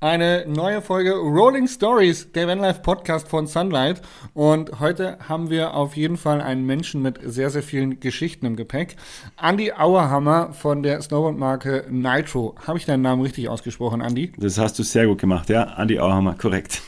[0.00, 4.00] Eine neue Folge Rolling Stories, der Vanlife Podcast von Sunlight.
[4.32, 8.54] Und heute haben wir auf jeden Fall einen Menschen mit sehr, sehr vielen Geschichten im
[8.54, 8.94] Gepäck.
[9.42, 12.54] Andy Auerhammer von der Snowboard-Marke Nitro.
[12.64, 14.30] Habe ich deinen Namen richtig ausgesprochen, Andy?
[14.36, 15.76] Das hast du sehr gut gemacht, ja.
[15.76, 16.80] Andy Auerhammer, korrekt.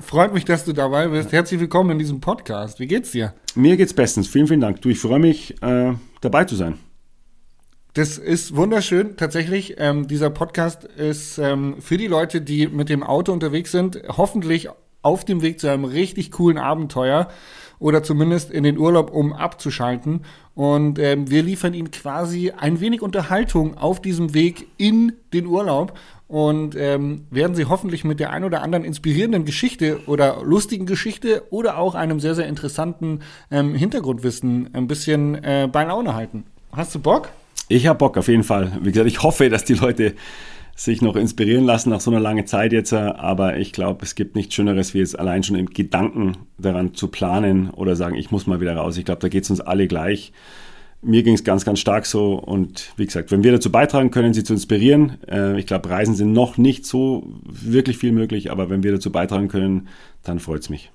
[0.00, 1.32] Freut mich, dass du dabei bist.
[1.32, 2.80] Herzlich willkommen in diesem Podcast.
[2.80, 3.34] Wie geht's dir?
[3.54, 4.26] Mir geht's bestens.
[4.26, 4.80] Vielen, vielen Dank.
[4.80, 5.92] Du, ich freue mich, äh,
[6.22, 6.78] dabei zu sein.
[7.94, 9.18] Das ist wunderschön.
[9.18, 14.02] Tatsächlich, ähm, dieser Podcast ist ähm, für die Leute, die mit dem Auto unterwegs sind,
[14.08, 14.70] hoffentlich
[15.02, 17.28] auf dem Weg zu einem richtig coolen Abenteuer
[17.78, 20.24] oder zumindest in den Urlaub, um abzuschalten.
[20.54, 25.98] Und ähm, wir liefern Ihnen quasi ein wenig Unterhaltung auf diesem Weg in den Urlaub
[26.28, 31.42] und ähm, werden Sie hoffentlich mit der ein oder anderen inspirierenden Geschichte oder lustigen Geschichte
[31.50, 36.44] oder auch einem sehr, sehr interessanten ähm, Hintergrundwissen ein bisschen äh, bei Laune halten.
[36.72, 37.28] Hast du Bock?
[37.72, 38.70] Ich habe Bock auf jeden Fall.
[38.82, 40.12] Wie gesagt, ich hoffe, dass die Leute
[40.76, 42.92] sich noch inspirieren lassen nach so einer langen Zeit jetzt.
[42.92, 47.08] Aber ich glaube, es gibt nichts Schöneres, wie jetzt allein schon im Gedanken daran zu
[47.08, 48.98] planen oder sagen, ich muss mal wieder raus.
[48.98, 50.34] Ich glaube, da geht es uns alle gleich.
[51.00, 52.34] Mir ging es ganz, ganz stark so.
[52.34, 56.14] Und wie gesagt, wenn wir dazu beitragen können, sie zu inspirieren, äh, ich glaube, Reisen
[56.14, 59.88] sind noch nicht so wirklich viel möglich, aber wenn wir dazu beitragen können,
[60.24, 60.90] dann freut es mich.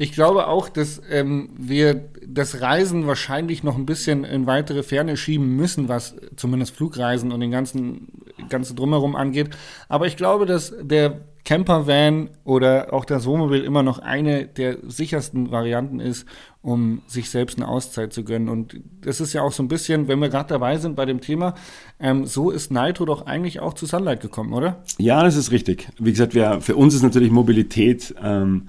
[0.00, 5.18] Ich glaube auch, dass ähm, wir das Reisen wahrscheinlich noch ein bisschen in weitere Ferne
[5.18, 8.08] schieben müssen, was zumindest Flugreisen und den ganzen
[8.48, 9.50] ganze drumherum angeht.
[9.90, 15.50] Aber ich glaube, dass der Campervan oder auch das Wohnmobil immer noch eine der sichersten
[15.50, 16.26] Varianten ist,
[16.62, 18.48] um sich selbst eine Auszeit zu gönnen.
[18.48, 21.20] Und das ist ja auch so ein bisschen, wenn wir gerade dabei sind bei dem
[21.20, 21.54] Thema,
[21.98, 24.82] ähm, so ist Nitro doch eigentlich auch zu Sunlight gekommen, oder?
[24.96, 25.88] Ja, das ist richtig.
[25.98, 28.68] Wie gesagt, wir, für uns ist natürlich Mobilität ähm,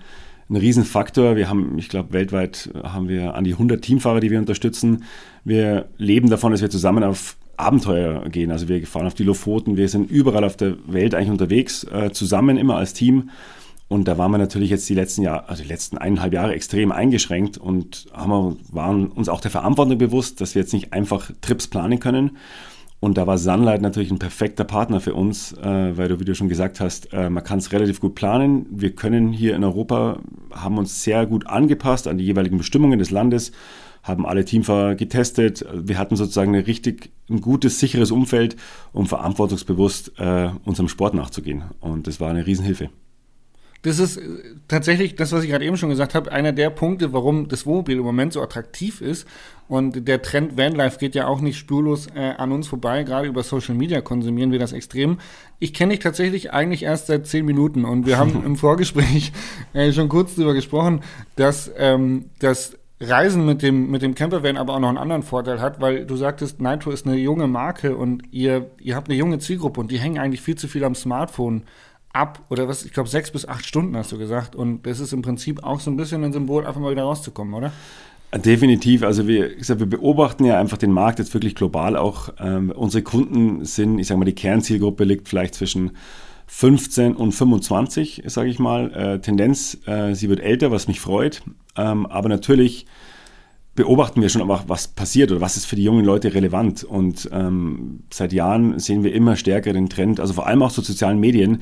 [0.52, 1.36] ein Riesenfaktor.
[1.36, 5.06] Wir haben, ich glaube, weltweit haben wir an die 100 Teamfahrer, die wir unterstützen.
[5.44, 8.52] Wir leben davon, dass wir zusammen auf Abenteuer gehen.
[8.52, 12.12] Also wir fahren auf die Lofoten, wir sind überall auf der Welt eigentlich unterwegs, äh,
[12.12, 13.30] zusammen immer als Team.
[13.88, 16.92] Und da waren wir natürlich jetzt die letzten Jahre, also die letzten eineinhalb Jahre extrem
[16.92, 21.68] eingeschränkt und haben, waren uns auch der Verantwortung bewusst, dass wir jetzt nicht einfach Trips
[21.68, 22.38] planen können,
[23.02, 26.36] und da war Sunlight natürlich ein perfekter Partner für uns, äh, weil du, wie du
[26.36, 28.68] schon gesagt hast, äh, man kann es relativ gut planen.
[28.70, 30.20] Wir können hier in Europa,
[30.52, 33.54] haben uns sehr gut angepasst an die jeweiligen Bestimmungen des Landes,
[34.04, 35.66] haben alle Teamfahrer getestet.
[35.74, 38.56] Wir hatten sozusagen ein richtig ein gutes, sicheres Umfeld,
[38.94, 41.64] um verantwortungsbewusst äh, unserem Sport nachzugehen.
[41.80, 42.92] Und das war eine Riesenhilfe.
[43.84, 44.22] Das ist äh,
[44.68, 47.98] tatsächlich das, was ich gerade eben schon gesagt habe, einer der Punkte, warum das Wohnmobil
[47.98, 49.28] im Moment so attraktiv ist.
[49.68, 53.04] Und der Trend Vanlife geht ja auch nicht spurlos äh, an uns vorbei.
[53.04, 55.20] Gerade über Social Media konsumieren wir das extrem.
[55.60, 59.32] Ich kenne dich tatsächlich eigentlich erst seit zehn Minuten und wir haben im Vorgespräch
[59.74, 61.02] äh, schon kurz darüber gesprochen,
[61.36, 65.60] dass ähm, das Reisen mit dem, mit dem Campervan aber auch noch einen anderen Vorteil
[65.60, 69.40] hat, weil du sagtest, Nitro ist eine junge Marke und ihr, ihr habt eine junge
[69.40, 71.64] Zielgruppe und die hängen eigentlich viel zu viel am Smartphone
[72.14, 74.56] ab, oder was, ich glaube, sechs bis acht Stunden hast du gesagt.
[74.56, 77.54] Und das ist im Prinzip auch so ein bisschen ein Symbol, einfach mal wieder rauszukommen,
[77.54, 77.72] oder?
[78.34, 79.04] Definitiv.
[79.04, 82.30] Also wir, sag, wir beobachten ja einfach den Markt jetzt wirklich global auch.
[82.40, 85.92] Ähm, unsere Kunden sind, ich sage mal, die Kernzielgruppe liegt vielleicht zwischen
[86.48, 88.92] 15 und 25, sage ich mal.
[88.94, 91.44] Äh, Tendenz, äh, sie wird älter, was mich freut.
[91.76, 92.86] Ähm, aber natürlich
[93.76, 96.84] beobachten wir schon aber, was passiert oder was ist für die jungen Leute relevant.
[96.86, 100.82] Und ähm, seit Jahren sehen wir immer stärker den Trend, also vor allem auch zu
[100.82, 101.62] sozialen Medien,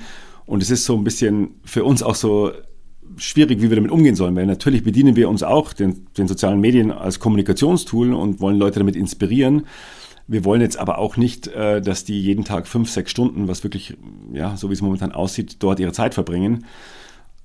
[0.49, 2.51] und es ist so ein bisschen für uns auch so
[3.17, 6.59] schwierig, wie wir damit umgehen sollen, weil natürlich bedienen wir uns auch den, den sozialen
[6.59, 9.67] Medien als Kommunikationstool und wollen Leute damit inspirieren.
[10.25, 13.63] Wir wollen jetzt aber auch nicht, äh, dass die jeden Tag fünf, sechs Stunden, was
[13.63, 13.95] wirklich,
[14.33, 16.65] ja, so wie es momentan aussieht, dort ihre Zeit verbringen.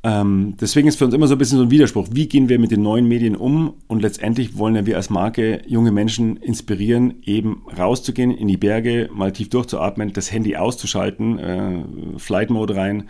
[0.07, 2.09] Ähm, deswegen ist für uns immer so ein bisschen so ein Widerspruch.
[2.13, 3.73] Wie gehen wir mit den neuen Medien um?
[3.87, 9.09] Und letztendlich wollen ja wir als Marke junge Menschen inspirieren, eben rauszugehen in die Berge,
[9.15, 13.05] mal tief durchzuatmen, das Handy auszuschalten, äh, Flight Mode rein,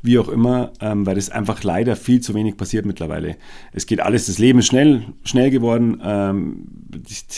[0.00, 3.36] wie auch immer, ähm, weil das einfach leider viel zu wenig passiert mittlerweile.
[3.74, 6.64] Es geht alles, das Leben ist schnell, schnell geworden, ähm,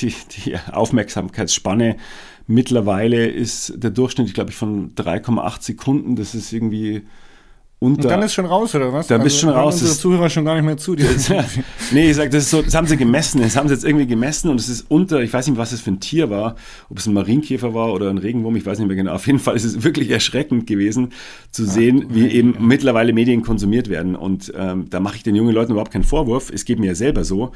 [0.00, 1.96] die, die Aufmerksamkeitsspanne
[2.46, 6.14] mittlerweile ist der Durchschnitt, glaube ich, von 3,8 Sekunden.
[6.14, 7.02] Das ist irgendwie
[7.82, 9.06] und, und dann ist schon raus, oder was?
[9.06, 9.80] Dann also, bist schon raus.
[9.80, 10.94] Unsere Zuhörer schon gar nicht mehr zu.
[11.92, 13.40] nee, ich sag, das ist so, das haben sie gemessen.
[13.40, 15.80] Das haben sie jetzt irgendwie gemessen und es ist unter, ich weiß nicht, was es
[15.80, 16.56] für ein Tier war,
[16.90, 19.14] ob es ein Marienkäfer war oder ein Regenwurm, ich weiß nicht mehr genau.
[19.14, 21.14] Auf jeden Fall ist es wirklich erschreckend gewesen,
[21.52, 22.60] zu ja, sehen, wie eben ja.
[22.60, 24.14] mittlerweile Medien konsumiert werden.
[24.14, 26.50] Und ähm, da mache ich den jungen Leuten überhaupt keinen Vorwurf.
[26.52, 27.52] Es geht mir ja selber so.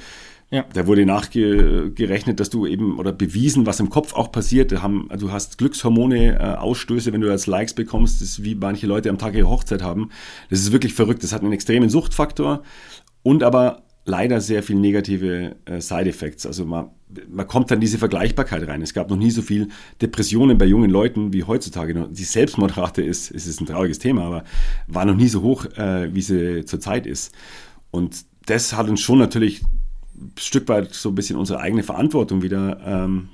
[0.55, 0.65] Ja.
[0.73, 4.71] Da wurde nachgerechnet, dass du eben oder bewiesen, was im Kopf auch passiert.
[4.71, 9.11] Du hast Glückshormone, äh, Ausstöße, wenn du als Likes bekommst, das ist wie manche Leute
[9.11, 10.11] am Tag ihrer Hochzeit haben.
[10.51, 11.25] Das ist wirklich verrückt.
[11.25, 12.63] Das hat einen extremen Suchtfaktor
[13.25, 16.47] und aber leider sehr viel negative äh, Side-Effects.
[16.47, 16.91] Also man,
[17.29, 18.81] man kommt dann diese Vergleichbarkeit rein.
[18.81, 19.71] Es gab noch nie so viel
[20.01, 22.09] Depressionen bei jungen Leuten wie heutzutage.
[22.13, 24.45] Die Selbstmordrate ist, es ist ein trauriges Thema, aber
[24.87, 27.35] war noch nie so hoch, äh, wie sie zurzeit ist.
[27.91, 29.63] Und das hat uns schon natürlich
[30.39, 33.29] Stück weit so ein bisschen unsere eigene Verantwortung wieder ähm,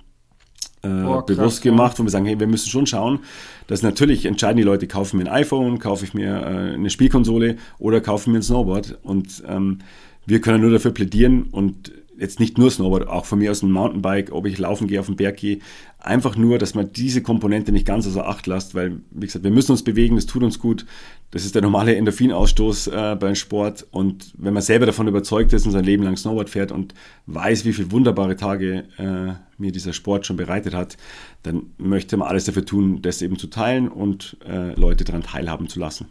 [0.82, 3.20] äh, oh, bewusst gemacht, wo wir sagen, hey, wir müssen schon schauen,
[3.66, 7.56] dass natürlich entscheiden die Leute, kaufen mir ein iPhone, kaufe ich mir äh, eine Spielkonsole
[7.78, 8.98] oder kaufen mir ein Snowboard.
[9.02, 9.78] Und ähm,
[10.26, 13.72] wir können nur dafür plädieren und jetzt nicht nur Snowboard, auch von mir aus ein
[13.72, 15.58] Mountainbike, ob ich laufen gehe, auf den Berg gehe.
[15.98, 19.50] Einfach nur, dass man diese Komponente nicht ganz außer Acht lässt, weil, wie gesagt, wir
[19.50, 20.86] müssen uns bewegen, das tut uns gut.
[21.30, 23.86] Das ist der normale Endorphinausstoß äh, beim Sport.
[23.92, 26.94] Und wenn man selber davon überzeugt ist und sein Leben lang Snowboard fährt und
[27.26, 30.96] weiß, wie viele wunderbare Tage äh, mir dieser Sport schon bereitet hat,
[31.42, 35.68] dann möchte man alles dafür tun, das eben zu teilen und äh, Leute daran teilhaben
[35.68, 36.08] zu lassen.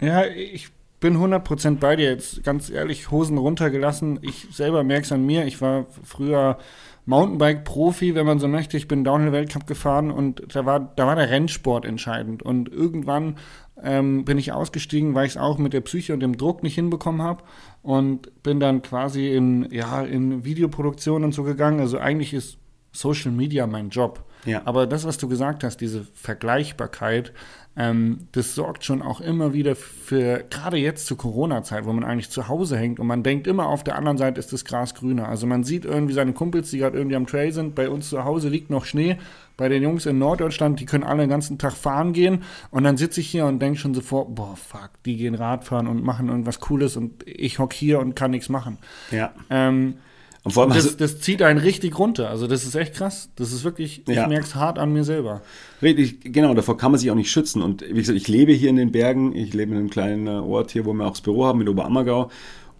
[0.00, 0.70] Ja, ich
[1.02, 2.10] bin 100% bei dir.
[2.10, 4.18] Jetzt ganz ehrlich, Hosen runtergelassen.
[4.22, 5.44] Ich selber merke es an mir.
[5.44, 6.58] Ich war früher
[7.04, 8.76] Mountainbike-Profi, wenn man so möchte.
[8.76, 12.42] Ich bin Downhill-Weltcup gefahren und da war, da war der Rennsport entscheidend.
[12.42, 13.36] Und irgendwann
[13.82, 16.74] ähm, bin ich ausgestiegen, weil ich es auch mit der Psyche und dem Druck nicht
[16.74, 17.44] hinbekommen habe
[17.82, 21.80] und bin dann quasi in, ja, in Videoproduktion und so gegangen.
[21.80, 22.58] Also eigentlich ist
[22.92, 24.24] Social Media mein Job.
[24.44, 24.62] Ja.
[24.64, 27.32] Aber das, was du gesagt hast, diese Vergleichbarkeit,
[27.74, 32.28] ähm, das sorgt schon auch immer wieder für, gerade jetzt zur Corona-Zeit, wo man eigentlich
[32.28, 35.28] zu Hause hängt und man denkt immer, auf der anderen Seite ist das Gras grüner.
[35.28, 38.24] Also man sieht irgendwie seine Kumpels, die gerade irgendwie am Trail sind, bei uns zu
[38.24, 39.16] Hause liegt noch Schnee,
[39.56, 42.98] bei den Jungs in Norddeutschland, die können alle den ganzen Tag fahren gehen und dann
[42.98, 46.60] sitze ich hier und denke schon sofort, boah, fuck, die gehen Radfahren und machen irgendwas
[46.60, 48.78] Cooles und ich hock hier und kann nichts machen.
[49.10, 49.32] Ja.
[49.48, 49.94] Ähm,
[50.44, 52.28] und vor allem das, das zieht einen richtig runter.
[52.28, 53.30] Also das ist echt krass.
[53.36, 54.26] Das ist wirklich, ich ja.
[54.26, 55.42] merke es hart an mir selber.
[55.80, 57.62] Richtig, genau, davor kann man sich auch nicht schützen.
[57.62, 60.72] Und wie gesagt, ich lebe hier in den Bergen, ich lebe in einem kleinen Ort
[60.72, 62.30] hier, wo wir auch das Büro haben, in Oberammergau.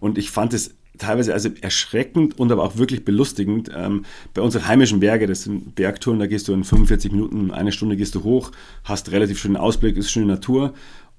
[0.01, 3.71] Und ich fand es teilweise also erschreckend und aber auch wirklich belustigend.
[3.73, 7.71] Ähm, bei unseren heimischen Berge, das sind Bergtouren, da gehst du in 45 Minuten, eine
[7.71, 8.51] Stunde gehst du hoch,
[8.83, 10.73] hast relativ schönen Ausblick, ist schöne Natur.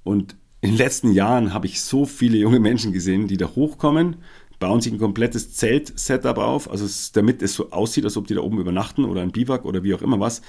[0.05, 4.17] Und in den letzten Jahren habe ich so viele junge Menschen gesehen, die da hochkommen,
[4.59, 8.35] bauen sich ein komplettes Zelt-Setup auf, also es, damit es so aussieht, als ob die
[8.35, 10.43] da oben übernachten oder ein Biwak oder wie auch immer was.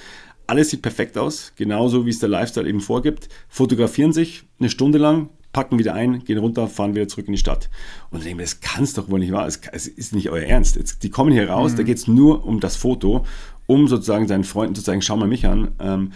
[0.48, 3.30] Alles sieht perfekt aus, genauso wie es der Lifestyle eben vorgibt.
[3.50, 7.40] Fotografieren sich eine Stunde lang, packen wieder ein, gehen runter, fahren wieder zurück in die
[7.40, 7.70] Stadt.
[8.12, 9.48] Und dann denken wir, das kann es doch wohl nicht wahr.
[9.48, 10.76] Es, es, ist nicht euer Ernst.
[10.76, 11.78] Jetzt, die kommen hier raus, mhm.
[11.78, 13.26] da geht es nur um das Foto,
[13.66, 15.72] um sozusagen seinen Freunden zu sagen, schau mal mich an.
[15.80, 16.12] Ähm,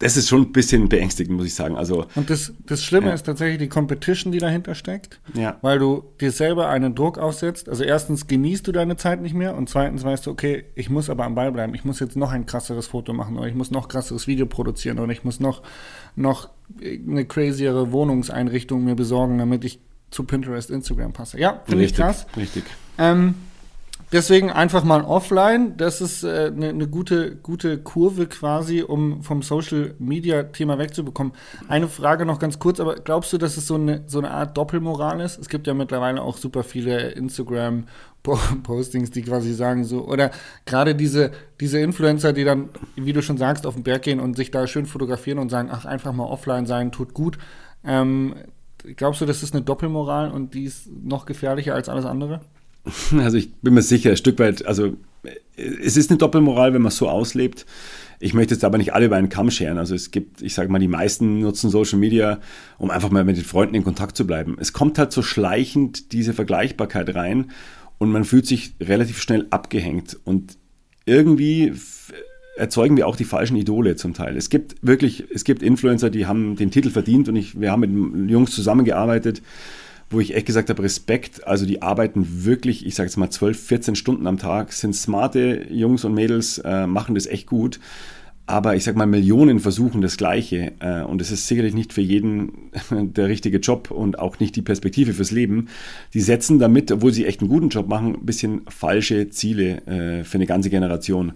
[0.00, 1.76] das ist schon ein bisschen beängstigend, muss ich sagen.
[1.76, 3.12] Also, und das, das Schlimme ja.
[3.12, 5.58] ist tatsächlich die Competition, die dahinter steckt, ja.
[5.60, 7.68] weil du dir selber einen Druck aufsetzt.
[7.68, 11.10] Also erstens genießt du deine Zeit nicht mehr und zweitens weißt du, okay, ich muss
[11.10, 11.74] aber am Ball bleiben.
[11.74, 14.98] Ich muss jetzt noch ein krasseres Foto machen oder ich muss noch krasseres Video produzieren
[14.98, 15.62] oder ich muss noch,
[16.16, 16.48] noch
[16.82, 19.80] eine crazyere Wohnungseinrichtung mir besorgen, damit ich
[20.10, 21.38] zu Pinterest, Instagram passe.
[21.38, 22.26] Ja, finde ich krass.
[22.38, 22.64] Richtig.
[22.96, 23.34] Ähm,
[24.12, 25.76] Deswegen einfach mal offline.
[25.76, 30.78] Das ist eine äh, ne, ne gute, gute Kurve quasi, um vom Social Media Thema
[30.78, 31.32] wegzubekommen.
[31.68, 34.56] Eine Frage noch ganz kurz, aber glaubst du, dass es so eine, so eine Art
[34.56, 35.38] Doppelmoral ist?
[35.38, 37.84] Es gibt ja mittlerweile auch super viele Instagram
[38.64, 40.32] Postings, die quasi sagen so, oder
[40.66, 41.30] gerade diese,
[41.60, 44.66] diese Influencer, die dann, wie du schon sagst, auf den Berg gehen und sich da
[44.66, 47.38] schön fotografieren und sagen, ach, einfach mal offline sein, tut gut.
[47.84, 48.34] Ähm,
[48.96, 52.40] glaubst du, das ist eine Doppelmoral und die ist noch gefährlicher als alles andere?
[53.18, 54.96] Also ich bin mir sicher, ein Stück weit, also
[55.56, 57.66] es ist eine Doppelmoral, wenn man es so auslebt.
[58.20, 59.78] Ich möchte jetzt aber nicht alle über einen Kamm scheren.
[59.78, 62.40] Also es gibt, ich sage mal, die meisten nutzen Social Media,
[62.78, 64.56] um einfach mal mit den Freunden in Kontakt zu bleiben.
[64.60, 67.50] Es kommt halt so schleichend diese Vergleichbarkeit rein
[67.98, 70.18] und man fühlt sich relativ schnell abgehängt.
[70.24, 70.56] Und
[71.06, 71.72] irgendwie
[72.56, 74.36] erzeugen wir auch die falschen Idole zum Teil.
[74.36, 77.80] Es gibt wirklich, es gibt Influencer, die haben den Titel verdient und ich, wir haben
[77.80, 79.40] mit Jungs zusammengearbeitet,
[80.10, 83.58] wo ich echt gesagt habe, Respekt, also die arbeiten wirklich, ich sage jetzt mal 12,
[83.62, 87.78] 14 Stunden am Tag, sind smarte Jungs und Mädels, äh, machen das echt gut.
[88.50, 90.72] Aber ich sag mal, Millionen versuchen das Gleiche.
[90.80, 94.62] Äh, und es ist sicherlich nicht für jeden der richtige Job und auch nicht die
[94.62, 95.68] Perspektive fürs Leben.
[96.14, 100.24] Die setzen damit, obwohl sie echt einen guten Job machen, ein bisschen falsche Ziele äh,
[100.24, 101.34] für eine ganze Generation.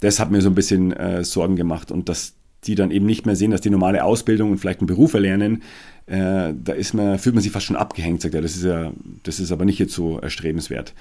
[0.00, 1.90] Das hat mir so ein bisschen äh, Sorgen gemacht.
[1.90, 4.86] Und dass die dann eben nicht mehr sehen, dass die normale Ausbildung und vielleicht einen
[4.86, 5.62] Beruf erlernen,
[6.06, 8.42] äh, da ist man, fühlt man sich fast schon abgehängt, sagt er.
[8.42, 8.92] Das ist ja,
[9.24, 10.94] das ist aber nicht jetzt so erstrebenswert.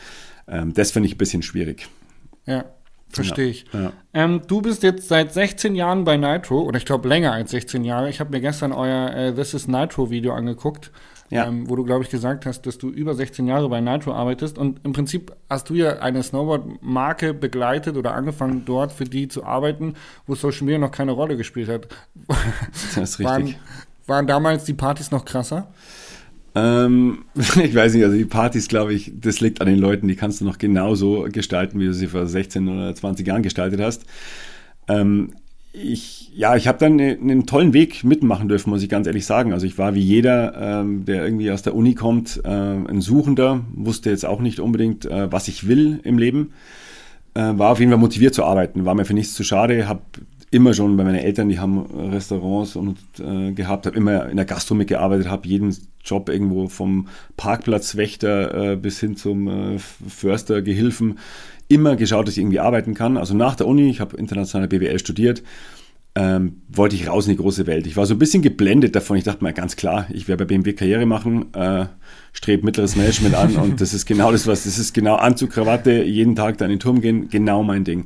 [0.47, 1.87] Ähm, das finde ich ein bisschen schwierig.
[2.45, 2.65] Ja,
[3.09, 3.65] verstehe ich.
[3.71, 3.93] Ja.
[4.13, 7.83] Ähm, du bist jetzt seit 16 Jahren bei Nitro, oder ich glaube länger als 16
[7.83, 8.09] Jahre.
[8.09, 10.91] Ich habe mir gestern euer äh, This is Nitro Video angeguckt.
[11.31, 11.47] Ja.
[11.47, 14.59] Ähm, wo du, glaube ich, gesagt hast, dass du über 16 Jahre bei Nitro arbeitest.
[14.59, 19.43] Und im Prinzip hast du ja eine Snowboard-Marke begleitet oder angefangen, dort für die zu
[19.43, 19.95] arbeiten,
[20.27, 21.87] wo Social Media noch keine Rolle gespielt hat.
[22.27, 23.25] Das ist richtig.
[23.25, 23.55] Waren,
[24.07, 25.67] waren damals die Partys noch krasser?
[26.55, 30.15] Ähm, ich weiß nicht, also die Partys, glaube ich, das liegt an den Leuten, die
[30.15, 34.05] kannst du noch genauso gestalten, wie du sie vor 16 oder 20 Jahren gestaltet hast.
[34.87, 35.33] Ähm,
[35.73, 39.25] ich, ja, ich habe dann eine, einen tollen Weg mitmachen dürfen, muss ich ganz ehrlich
[39.25, 39.51] sagen.
[39.51, 43.65] Also ich war wie jeder, ähm, der irgendwie aus der Uni kommt, äh, ein Suchender,
[43.73, 46.53] wusste jetzt auch nicht unbedingt, äh, was ich will im Leben.
[47.33, 50.01] Äh, war auf jeden Fall motiviert zu arbeiten, war mir für nichts zu schade, habe
[50.55, 54.45] immer schon bei meinen Eltern, die haben Restaurants und, äh, gehabt, habe immer in der
[54.45, 61.19] Gastro mitgearbeitet, habe jeden Job irgendwo vom Parkplatzwächter äh, bis hin zum äh, Förster, Gehilfen,
[61.67, 63.17] immer geschaut, dass ich irgendwie arbeiten kann.
[63.17, 65.43] Also nach der Uni, ich habe internationale BWL studiert,
[66.17, 67.85] ähm, wollte ich raus in die große Welt.
[67.85, 69.17] Ich war so ein bisschen geblendet davon.
[69.17, 71.87] Ich dachte mal ganz klar, ich werde bei BMW Karriere machen, äh,
[72.31, 76.03] strebe mittleres Management an und das ist genau das, was, das ist genau Anzug, Krawatte,
[76.03, 78.05] jeden Tag da in den Turm gehen, genau mein Ding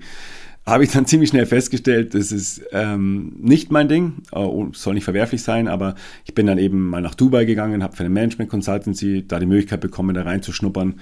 [0.69, 5.03] habe ich dann ziemlich schnell festgestellt, das ist ähm, nicht mein Ding, oh, soll nicht
[5.03, 5.95] verwerflich sein, aber
[6.25, 9.45] ich bin dann eben mal nach Dubai gegangen, habe für eine Management Consultancy da die
[9.45, 10.95] Möglichkeit bekommen, da reinzuschnuppern,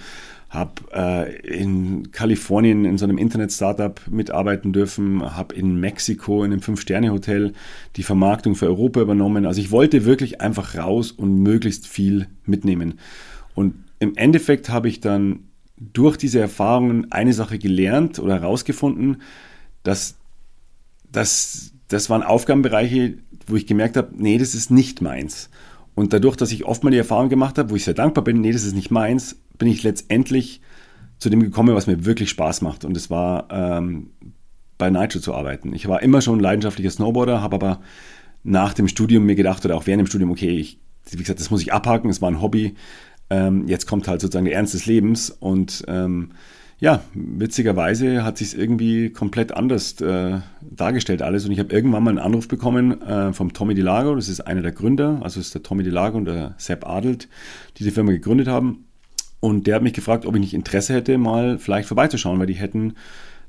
[0.50, 6.62] habe äh, in Kalifornien in so einem Internet-Startup mitarbeiten dürfen, habe in Mexiko in einem
[6.62, 7.53] Fünf-Sterne-Hotel
[7.97, 9.45] die Vermarktung für Europa übernommen.
[9.45, 13.00] Also ich wollte wirklich einfach raus und möglichst viel mitnehmen.
[13.55, 15.39] Und im Endeffekt habe ich dann
[15.77, 19.17] durch diese Erfahrungen eine Sache gelernt oder herausgefunden,
[19.88, 20.15] dass
[21.10, 23.17] das, das waren Aufgabenbereiche,
[23.48, 25.50] wo ich gemerkt habe, nee, das ist nicht meins.
[25.96, 28.41] Und dadurch, dass ich oft mal die Erfahrung gemacht habe, wo ich sehr dankbar bin,
[28.41, 30.62] nee, das ist nicht meins, bin ich letztendlich
[31.17, 32.86] zu dem gekommen, was mir wirklich Spaß macht.
[32.86, 34.12] Und es war ähm,
[34.77, 35.74] bei Nitro zu arbeiten.
[35.74, 37.82] Ich war immer schon ein leidenschaftlicher Snowboarder, habe aber
[38.44, 40.79] nach dem Studium mir gedacht oder auch während dem Studium, okay, ich,
[41.10, 42.75] wie gesagt, das muss ich abhaken, es war ein Hobby.
[43.29, 46.32] Ähm, jetzt kommt halt sozusagen der Ernst des Lebens und ähm,
[46.79, 51.46] ja, witzigerweise hat sich irgendwie komplett anders äh, dargestellt alles.
[51.46, 54.62] Und ich habe irgendwann mal einen Anruf bekommen äh, vom Tommy DeLago, das ist einer
[54.62, 57.27] der Gründer, also ist der Tommy DeLago und der Sepp Adelt,
[57.77, 58.86] die die Firma gegründet haben.
[59.39, 62.53] Und der hat mich gefragt, ob ich nicht Interesse hätte, mal vielleicht vorbeizuschauen, weil die
[62.53, 62.93] hätten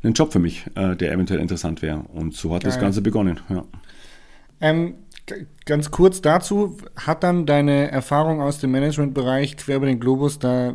[0.02, 2.04] einen Job für mich, äh, der eventuell interessant wäre.
[2.12, 2.70] Und so hat Geil.
[2.70, 3.40] das Ganze begonnen.
[3.48, 3.64] Ja.
[4.60, 4.94] Ähm,
[5.66, 10.70] ganz kurz dazu, hat dann deine Erfahrung aus dem Managementbereich quer über den Globus, da
[10.70, 10.74] äh,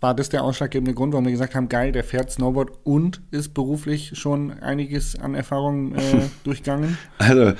[0.00, 3.54] war das der ausschlaggebende Grund, warum wir gesagt haben, geil, der fährt Snowboard und ist
[3.54, 5.98] beruflich schon einiges an Erfahrungen äh,
[6.44, 6.98] durchgangen?
[7.18, 7.52] Also,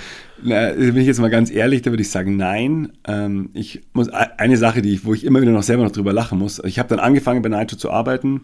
[0.42, 2.92] na, bin ich jetzt mal ganz ehrlich, da würde ich sagen, nein.
[3.06, 6.38] Ähm, ich muss eine Sache, die, wo ich immer wieder noch selber noch drüber lachen
[6.38, 6.62] muss.
[6.64, 8.42] Ich habe dann angefangen bei Nitro zu arbeiten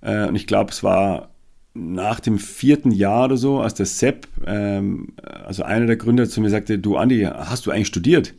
[0.00, 1.30] äh, und ich glaube, es war
[1.74, 5.08] nach dem vierten Jahr oder so, als der Sepp, ähm,
[5.46, 8.34] also einer der Gründer, zu mir sagte, du Andi, hast du eigentlich studiert?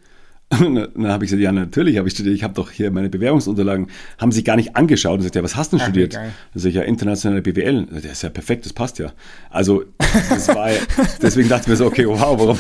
[0.60, 2.36] Und dann habe ich gesagt, ja, natürlich habe ich studiert.
[2.36, 3.88] Ich habe doch hier meine Bewerbungsunterlagen.
[4.18, 6.16] Haben sie gar nicht angeschaut und gesagt, ja, was hast du denn studiert?
[6.18, 7.86] Ach, dann sage ich, ja, internationale BWL.
[7.92, 9.14] Das ist ja perfekt, das passt ja.
[9.52, 10.70] Also, das war,
[11.22, 12.58] deswegen dachte ich mir so, okay, wow, warum,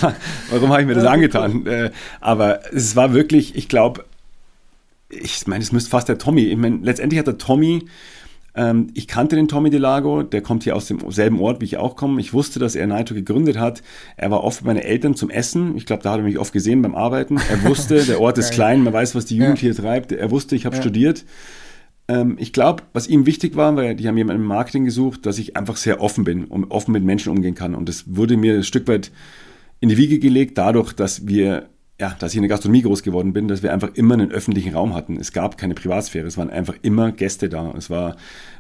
[0.52, 1.66] warum habe ich mir das angetan?
[1.66, 1.90] Äh,
[2.22, 4.06] aber es war wirklich, ich glaube,
[5.10, 7.86] ich meine, es müsste fast der Tommy, ich meine, letztendlich hat der Tommy
[8.60, 11.96] ähm, ich kannte den Tommy Delago, der kommt hier aus demselben Ort, wie ich auch
[11.96, 12.20] komme.
[12.20, 13.82] Ich wusste, dass er Naito gegründet hat.
[14.18, 15.78] Er war oft bei meinen Eltern zum Essen.
[15.78, 17.38] Ich glaube, da hat er mich oft gesehen beim Arbeiten.
[17.38, 19.68] Er wusste, der Ort ist klein, man weiß, was die Jugend ja.
[19.68, 20.12] hier treibt.
[20.12, 20.82] Er wusste, ich habe ja.
[20.82, 21.24] studiert.
[22.10, 25.40] Ähm, ich glaube, was ihm wichtig war, weil die haben jemanden im Marketing gesucht, dass
[25.40, 27.76] ich einfach sehr offen bin und offen mit Menschen umgehen kann.
[27.76, 29.10] Und das wurde mir ein Stück weit
[29.80, 31.70] in die Wiege gelegt, dadurch, dass wir
[32.00, 34.74] ja, dass ich in der Gastronomie groß geworden bin, dass wir einfach immer einen öffentlichen
[34.74, 35.18] Raum hatten.
[35.18, 37.74] Es gab keine Privatsphäre, es waren einfach immer Gäste da.
[37.78, 38.16] Es war,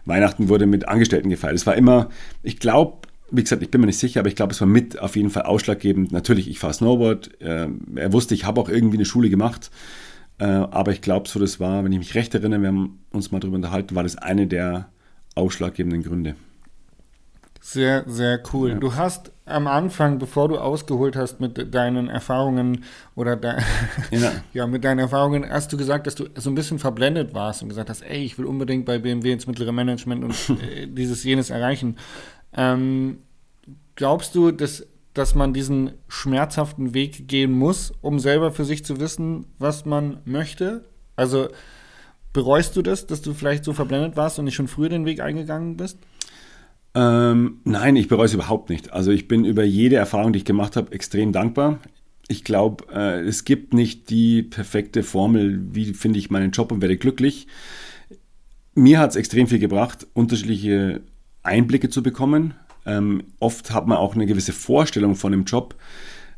[0.05, 1.55] Weihnachten wurde mit Angestellten gefeiert.
[1.55, 2.09] Es war immer,
[2.43, 4.99] ich glaube, wie gesagt, ich bin mir nicht sicher, aber ich glaube, es war mit
[4.99, 6.11] auf jeden Fall ausschlaggebend.
[6.11, 7.41] Natürlich, ich fahre Snowboard.
[7.41, 9.71] Äh, er wusste, ich habe auch irgendwie eine Schule gemacht.
[10.39, 13.31] Äh, aber ich glaube, so das war, wenn ich mich recht erinnere, wir haben uns
[13.31, 14.89] mal darüber unterhalten, war das eine der
[15.35, 16.35] ausschlaggebenden Gründe.
[17.61, 18.71] Sehr, sehr cool.
[18.71, 18.75] Ja.
[18.75, 22.83] Du hast am Anfang, bevor du ausgeholt hast mit deinen Erfahrungen
[23.15, 23.55] oder de
[24.11, 24.31] ja.
[24.53, 24.67] ja.
[24.67, 27.89] mit deinen Erfahrungen, hast du gesagt, dass du so ein bisschen verblendet warst und gesagt
[27.89, 31.97] hast, ey, ich will unbedingt bei BMW ins mittlere Management und äh, dieses jenes erreichen.
[32.53, 33.19] Ähm,
[33.95, 38.99] glaubst du, dass, dass man diesen schmerzhaften Weg gehen muss, um selber für sich zu
[38.99, 40.85] wissen, was man möchte?
[41.17, 41.49] Also
[42.31, 45.19] bereust du das, dass du vielleicht so verblendet warst und nicht schon früher den Weg
[45.19, 45.97] eingegangen bist?
[46.95, 48.91] Ähm, nein, ich bereue es überhaupt nicht.
[48.93, 51.79] Also ich bin über jede Erfahrung, die ich gemacht habe, extrem dankbar.
[52.27, 56.81] Ich glaube, äh, es gibt nicht die perfekte Formel, wie finde ich meinen Job und
[56.81, 57.47] werde glücklich.
[58.75, 61.01] Mir hat es extrem viel gebracht, unterschiedliche
[61.43, 62.53] Einblicke zu bekommen.
[62.85, 65.75] Ähm, oft hat man auch eine gewisse Vorstellung von dem Job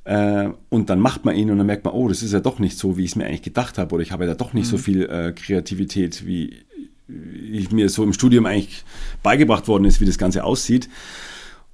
[0.04, 2.60] äh, und dann macht man ihn und dann merkt man, oh, das ist ja doch
[2.60, 4.66] nicht so, wie ich es mir eigentlich gedacht habe oder ich habe ja doch nicht
[4.66, 4.70] mhm.
[4.70, 6.56] so viel äh, Kreativität, wie
[7.52, 8.84] ich mir so im Studium eigentlich
[9.24, 10.90] beigebracht worden ist, wie das Ganze aussieht.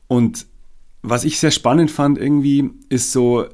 [0.08, 0.48] Und
[1.02, 3.48] was ich sehr spannend fand irgendwie, ist so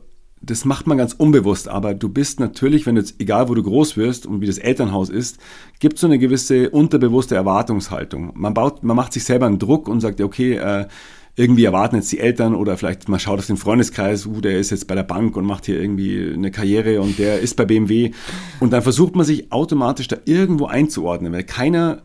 [0.46, 3.64] das macht man ganz unbewusst, aber du bist natürlich, wenn du jetzt, egal wo du
[3.64, 5.38] groß wirst und wie das Elternhaus ist,
[5.80, 8.34] gibt so eine gewisse unterbewusste Erwartungshaltung.
[8.36, 10.88] Man baut, man macht sich selber einen Druck und sagt, okay, äh,
[11.36, 14.70] irgendwie erwarten jetzt die Eltern oder vielleicht man schaut auf den Freundeskreis, uh, der ist
[14.70, 18.12] jetzt bei der Bank und macht hier irgendwie eine Karriere und der ist bei BMW.
[18.60, 22.04] Und dann versucht man sich automatisch da irgendwo einzuordnen, weil keiner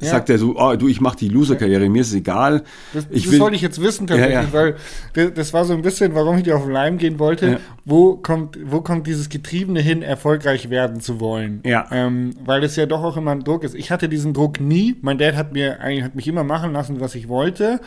[0.00, 0.10] ja.
[0.10, 2.62] sagt er so, oh, du, ich mache die Loser-Karriere, mir ist es egal.
[2.92, 4.52] Das, ich das will, wollte ich jetzt wissen tatsächlich, ja, ja.
[4.52, 4.76] weil
[5.14, 7.60] das, das, war so ein bisschen, warum ich dir auf den Leim gehen wollte.
[7.84, 11.60] Wo, kommt, wo kommt dieses Getriebene hin, erfolgreich werden zu wollen?
[11.64, 11.86] Ja.
[11.90, 13.74] Ähm, weil es ja doch auch immer ein Druck ist.
[13.74, 14.96] Ich hatte diesen Druck nie.
[15.02, 17.80] Mein Dad hat mir eigentlich hat mich immer machen lassen, was ich wollte.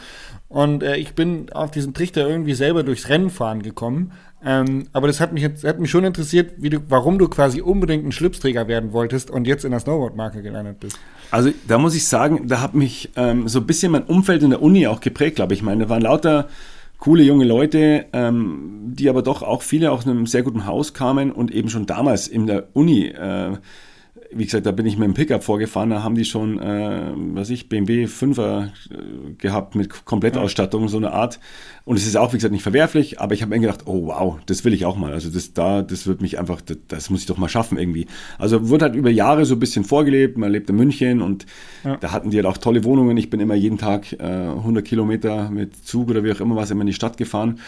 [0.49, 4.11] Und äh, ich bin auf diesen Trichter irgendwie selber durchs Rennen fahren gekommen.
[4.45, 8.05] Ähm, aber das hat mich jetzt hat mich schon interessiert, du, warum du quasi unbedingt
[8.05, 10.99] ein Schlipsträger werden wolltest und jetzt in der Snowboard-Marke gelandet bist.
[11.31, 14.49] Also da muss ich sagen, da hat mich ähm, so ein bisschen mein Umfeld in
[14.49, 15.59] der Uni auch geprägt, glaube ich.
[15.59, 16.49] Ich meine, da waren lauter
[16.99, 21.31] coole junge Leute, ähm, die aber doch auch viele aus einem sehr guten Haus kamen
[21.31, 23.57] und eben schon damals in der Uni äh,
[24.37, 27.49] wie gesagt, da bin ich mit dem Pickup vorgefahren, da haben die schon, äh, was
[27.49, 28.69] ich, BMW 5er äh,
[29.37, 31.39] gehabt mit Komplettausstattung, so eine Art.
[31.85, 34.39] Und es ist auch, wie gesagt, nicht verwerflich, aber ich habe mir gedacht, oh wow,
[34.45, 35.11] das will ich auch mal.
[35.11, 38.07] Also das da, das wird mich einfach, das, das, muss ich doch mal schaffen irgendwie.
[38.37, 41.45] Also wurde halt über Jahre so ein bisschen vorgelebt, man lebt in München und
[41.83, 41.97] ja.
[41.97, 43.17] da hatten die halt auch tolle Wohnungen.
[43.17, 46.71] Ich bin immer jeden Tag äh, 100 Kilometer mit Zug oder wie auch immer was
[46.71, 47.59] immer in die Stadt gefahren.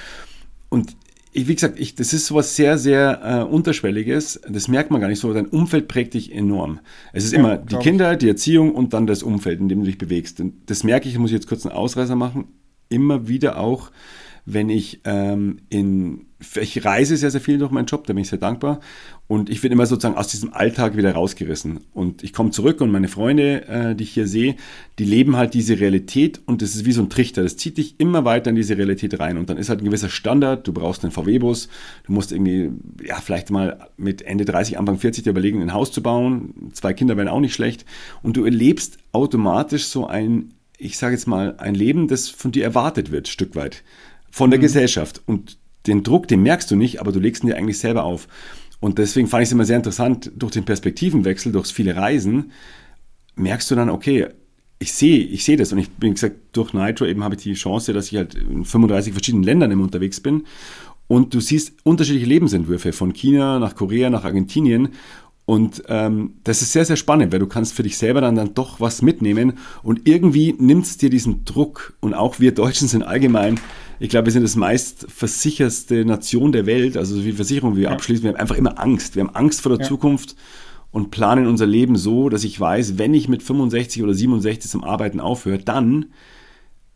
[0.69, 0.95] Und
[1.35, 4.39] ich, wie gesagt, ich, das ist sowas sehr, sehr äh, Unterschwelliges.
[4.47, 5.33] Das merkt man gar nicht so.
[5.33, 6.79] Dein Umfeld prägt dich enorm.
[7.11, 9.85] Es ist ja, immer die Kinder, die Erziehung und dann das Umfeld, in dem du
[9.85, 10.39] dich bewegst.
[10.39, 12.45] Und das merke ich, muss ich jetzt kurz einen Ausreißer machen,
[12.87, 13.91] immer wieder auch,
[14.45, 18.29] wenn ich ähm, in ich reise sehr, sehr viel durch meinen Job, da bin ich
[18.29, 18.79] sehr dankbar.
[19.27, 21.79] Und ich bin immer sozusagen aus diesem Alltag wieder rausgerissen.
[21.93, 24.55] Und ich komme zurück und meine Freunde, äh, die ich hier sehe,
[24.99, 27.41] die leben halt diese Realität und das ist wie so ein Trichter.
[27.41, 29.37] Das zieht dich immer weiter in diese Realität rein.
[29.37, 30.67] Und dann ist halt ein gewisser Standard.
[30.67, 31.69] Du brauchst einen VW-Bus.
[32.05, 32.69] Du musst irgendwie,
[33.03, 36.69] ja, vielleicht mal mit Ende 30, Anfang 40 dir überlegen, ein Haus zu bauen.
[36.73, 37.83] Zwei Kinder wären auch nicht schlecht.
[38.21, 42.63] Und du erlebst automatisch so ein, ich sage jetzt mal, ein Leben, das von dir
[42.63, 43.83] erwartet wird, Stück weit.
[44.29, 44.63] Von der mhm.
[44.63, 45.23] Gesellschaft.
[45.25, 48.27] Und den Druck, den merkst du nicht, aber du legst ihn dir eigentlich selber auf.
[48.85, 52.51] Und deswegen fand ich es immer sehr interessant, durch den Perspektivenwechsel, durchs viele Reisen,
[53.35, 54.27] merkst du dann, okay,
[54.77, 55.73] ich sehe, ich sehe das.
[55.73, 58.63] Und ich bin gesagt, durch Nitro eben habe ich die Chance, dass ich halt in
[58.63, 60.43] 35 verschiedenen Ländern immer unterwegs bin.
[61.07, 64.89] Und du siehst unterschiedliche Lebensentwürfe von China nach Korea nach Argentinien.
[65.45, 68.53] Und ähm, das ist sehr, sehr spannend, weil du kannst für dich selber dann, dann
[68.53, 69.53] doch was mitnehmen.
[69.81, 71.97] Und irgendwie nimmt es dir diesen Druck.
[72.01, 73.59] Und auch wir Deutschen sind allgemein
[73.99, 77.91] ich glaube, wir sind das meist versicherste Nation der Welt, also wie Versicherung wir ja.
[77.91, 78.23] abschließen.
[78.23, 79.15] Wir haben einfach immer Angst.
[79.15, 79.87] Wir haben Angst vor der ja.
[79.87, 80.35] Zukunft
[80.91, 84.83] und planen unser Leben so, dass ich weiß, wenn ich mit 65 oder 67 zum
[84.83, 86.07] Arbeiten aufhöre, dann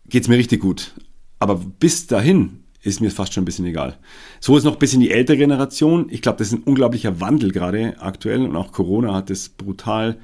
[0.07, 0.93] geht es mir richtig gut.
[1.39, 3.97] Aber bis dahin ist mir fast schon ein bisschen egal.
[4.39, 6.07] So ist noch ein bisschen die ältere Generation.
[6.09, 10.17] Ich glaube, das ist ein unglaublicher Wandel gerade aktuell und auch Corona hat es brutal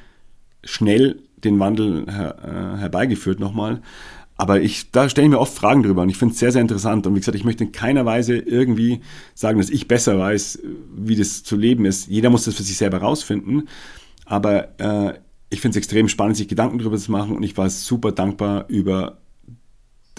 [0.63, 3.81] schnell den Wandel her, äh, herbeigeführt nochmal.
[4.37, 6.61] Aber ich, da stelle ich mir oft Fragen drüber und ich finde es sehr, sehr
[6.61, 7.07] interessant.
[7.07, 8.99] Und wie gesagt, ich möchte in keiner Weise irgendwie
[9.33, 10.59] sagen, dass ich besser weiß,
[10.95, 12.07] wie das zu leben ist.
[12.07, 13.69] Jeder muss das für sich selber rausfinden.
[14.25, 15.19] Aber äh,
[15.49, 18.65] ich finde es extrem spannend, sich Gedanken darüber zu machen und ich war super dankbar
[18.67, 19.19] über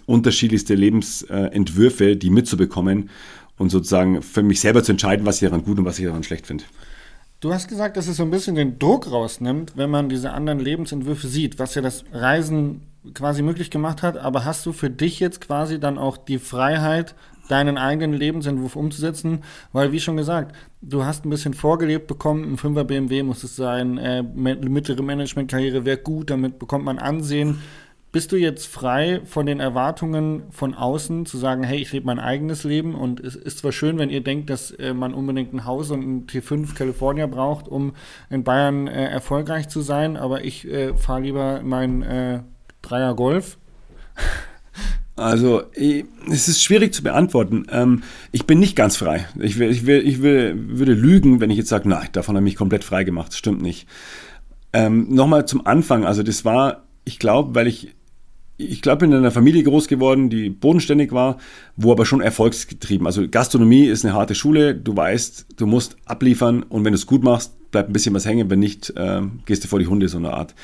[0.06, 3.10] unterschiedlichste Lebensentwürfe, die mitzubekommen
[3.58, 6.22] und sozusagen für mich selber zu entscheiden, was ich daran gut und was ich daran
[6.22, 6.64] schlecht finde.
[7.40, 10.58] Du hast gesagt, dass es so ein bisschen den Druck rausnimmt, wenn man diese anderen
[10.58, 12.80] Lebensentwürfe sieht, was ja das Reisen
[13.12, 14.16] quasi möglich gemacht hat.
[14.16, 17.14] Aber hast du für dich jetzt quasi dann auch die Freiheit,
[17.50, 19.42] deinen eigenen Lebensentwurf umzusetzen?
[19.72, 23.54] Weil, wie schon gesagt, du hast ein bisschen vorgelebt bekommen, ein 5er BMW muss es
[23.54, 27.60] sein, äh, mittlere Managementkarriere wäre gut, damit bekommt man Ansehen.
[28.16, 32.18] Bist du jetzt frei von den Erwartungen von außen zu sagen, hey, ich lebe mein
[32.18, 35.66] eigenes Leben und es ist zwar schön, wenn ihr denkt, dass äh, man unbedingt ein
[35.66, 37.92] Haus und ein T5 California braucht, um
[38.30, 42.40] in Bayern äh, erfolgreich zu sein, aber ich äh, fahre lieber mein äh,
[42.80, 43.58] Dreier Golf.
[45.16, 47.66] Also, es ist schwierig zu beantworten.
[47.70, 48.02] Ähm,
[48.32, 49.26] ich bin nicht ganz frei.
[49.38, 52.46] Ich, will, ich, will, ich will, würde lügen, wenn ich jetzt sage, nein, davon habe
[52.46, 53.28] ich mich komplett frei gemacht.
[53.28, 53.86] Das stimmt nicht.
[54.72, 56.06] Ähm, Nochmal zum Anfang.
[56.06, 57.94] Also, das war, ich glaube, weil ich
[58.58, 61.38] ich glaube, in einer Familie groß geworden, die bodenständig war,
[61.76, 63.06] wo aber schon erfolgsgetrieben.
[63.06, 64.74] Also Gastronomie ist eine harte Schule.
[64.74, 68.24] Du weißt, du musst abliefern und wenn du es gut machst, bleibt ein bisschen was
[68.24, 68.48] hängen.
[68.48, 70.54] Wenn nicht, äh, gehst du vor die Hunde, so eine Art.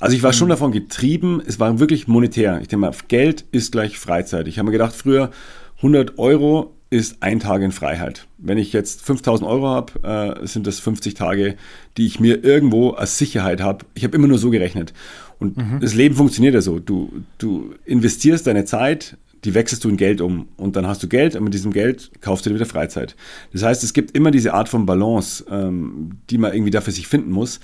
[0.00, 0.36] Also ich war mhm.
[0.36, 1.40] schon davon getrieben.
[1.46, 2.60] Es war wirklich monetär.
[2.60, 4.48] Ich denke mal, Geld ist gleich Freizeit.
[4.48, 5.30] Ich habe mir gedacht, früher
[5.76, 8.26] 100 Euro ist ein Tag in Freiheit.
[8.38, 11.56] Wenn ich jetzt 5000 Euro habe, äh, sind das 50 Tage,
[11.96, 13.84] die ich mir irgendwo als Sicherheit habe.
[13.94, 14.92] Ich habe immer nur so gerechnet.
[15.38, 15.80] Und mhm.
[15.80, 16.78] das Leben funktioniert ja so.
[16.78, 20.48] Du, du investierst deine Zeit, die wechselst du in Geld um.
[20.56, 23.16] Und dann hast du Geld und mit diesem Geld kaufst du dir wieder Freizeit.
[23.52, 27.06] Das heißt, es gibt immer diese Art von Balance, ähm, die man irgendwie dafür sich
[27.06, 27.60] finden muss.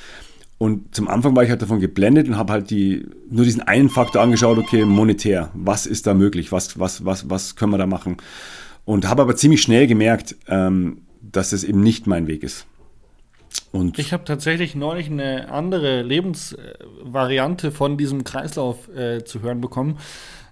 [0.58, 3.88] Und zum Anfang war ich halt davon geblendet und habe halt die, nur diesen einen
[3.88, 7.86] Faktor angeschaut, okay, monetär, was ist da möglich, was, was, was, was können wir da
[7.86, 8.18] machen?
[8.84, 12.66] Und habe aber ziemlich schnell gemerkt, ähm, dass es eben nicht mein Weg ist.
[13.72, 19.98] Und ich habe tatsächlich neulich eine andere Lebensvariante von diesem Kreislauf äh, zu hören bekommen.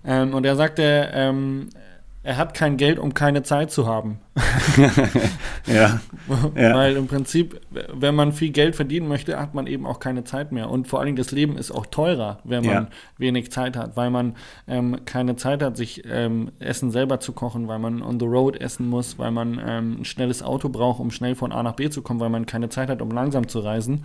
[0.04, 1.68] Ähm, und er sagte, ähm,
[2.22, 4.20] er hat kein Geld, um keine Zeit zu haben.
[5.66, 6.00] ja.
[6.54, 10.52] Weil im Prinzip, wenn man viel Geld verdienen möchte, hat man eben auch keine Zeit
[10.52, 10.70] mehr.
[10.70, 12.88] Und vor allen Dingen das Leben ist auch teurer, wenn man ja.
[13.16, 14.36] wenig Zeit hat, weil man
[14.68, 18.60] ähm, keine Zeit hat, sich ähm, Essen selber zu kochen, weil man on the road
[18.60, 21.88] essen muss, weil man ähm, ein schnelles Auto braucht, um schnell von A nach B
[21.88, 24.04] zu kommen, weil man keine Zeit hat, um langsam zu reisen.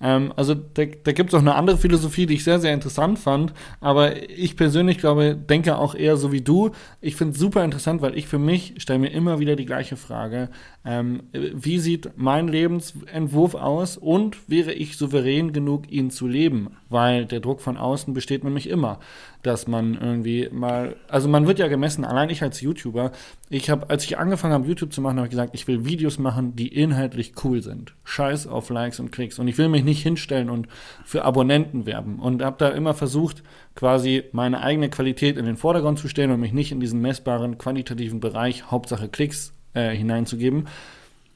[0.00, 3.18] Ähm, also da, da gibt es auch eine andere Philosophie, die ich sehr, sehr interessant
[3.18, 3.52] fand.
[3.80, 6.70] Aber ich persönlich glaube, denke auch eher so wie du.
[7.00, 9.64] Ich finde es super super interessant, weil ich für mich stelle mir immer wieder die
[9.64, 10.48] gleiche Frage.
[10.84, 16.76] Ähm, wie sieht mein Lebensentwurf aus und wäre ich souverän genug, ihn zu leben?
[16.88, 19.00] Weil der Druck von außen besteht nämlich immer,
[19.42, 23.12] dass man irgendwie mal, also man wird ja gemessen, allein ich als YouTuber,
[23.48, 26.18] ich habe, als ich angefangen habe, YouTube zu machen, habe ich gesagt, ich will Videos
[26.18, 27.94] machen, die inhaltlich cool sind.
[28.04, 29.38] Scheiß auf Likes und Klicks.
[29.38, 30.66] Und ich will mich nicht hinstellen und
[31.04, 32.18] für Abonnenten werben.
[32.18, 33.42] Und habe da immer versucht,
[33.76, 37.58] quasi meine eigene Qualität in den Vordergrund zu stellen und mich nicht in diesen messbaren
[37.58, 40.66] qualitativen Bereich Hauptsache Klicks äh, hineinzugeben.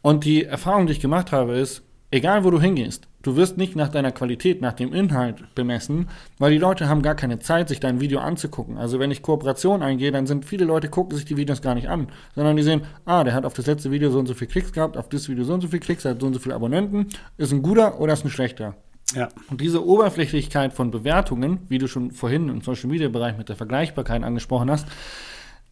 [0.02, 3.76] Und die Erfahrung, die ich gemacht habe, ist, egal wo du hingehst, du wirst nicht
[3.76, 7.80] nach deiner Qualität, nach dem Inhalt bemessen, weil die Leute haben gar keine Zeit, sich
[7.80, 8.78] dein Video anzugucken.
[8.78, 11.88] Also wenn ich Kooperation eingehe, dann sind viele Leute, gucken sich die Videos gar nicht
[11.88, 14.48] an, sondern die sehen, ah, der hat auf das letzte Video so und so viel
[14.48, 16.54] Klicks gehabt, auf das Video so und so viel Klicks, hat so und so viele
[16.54, 18.74] Abonnenten, ist ein guter oder ist ein schlechter.
[19.14, 19.28] Ja.
[19.50, 23.56] Und diese Oberflächlichkeit von Bewertungen, wie du schon vorhin im Social Media Bereich mit der
[23.56, 24.86] Vergleichbarkeit angesprochen hast,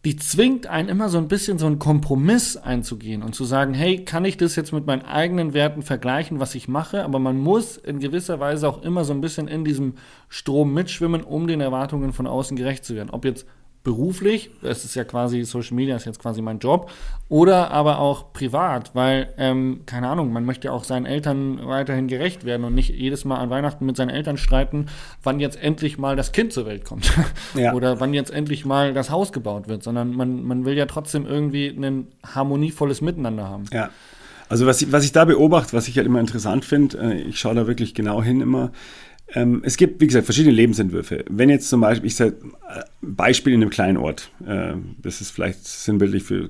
[0.05, 4.05] die zwingt einen immer so ein bisschen so einen Kompromiss einzugehen und zu sagen, hey,
[4.05, 7.03] kann ich das jetzt mit meinen eigenen Werten vergleichen, was ich mache?
[7.03, 9.95] Aber man muss in gewisser Weise auch immer so ein bisschen in diesem
[10.29, 13.09] Strom mitschwimmen, um den Erwartungen von außen gerecht zu werden.
[13.09, 13.45] Ob jetzt
[13.83, 16.91] beruflich, das ist ja quasi, Social Media ist jetzt quasi mein Job,
[17.29, 22.07] oder aber auch privat, weil, ähm, keine Ahnung, man möchte ja auch seinen Eltern weiterhin
[22.07, 24.87] gerecht werden und nicht jedes Mal an Weihnachten mit seinen Eltern streiten,
[25.23, 27.11] wann jetzt endlich mal das Kind zur Welt kommt
[27.55, 27.73] ja.
[27.73, 31.25] oder wann jetzt endlich mal das Haus gebaut wird, sondern man, man will ja trotzdem
[31.25, 33.65] irgendwie ein harmonievolles Miteinander haben.
[33.71, 33.89] Ja.
[34.49, 37.39] Also was ich, was ich da beobachte, was ich halt immer interessant finde, äh, ich
[37.39, 38.71] schaue da wirklich genau hin immer,
[39.33, 41.25] ähm, es gibt, wie gesagt, verschiedene Lebensentwürfe.
[41.29, 42.35] Wenn jetzt zum Beispiel, ich sage,
[42.67, 46.49] äh, Beispiel in einem kleinen Ort, äh, das ist vielleicht sinnbildlich für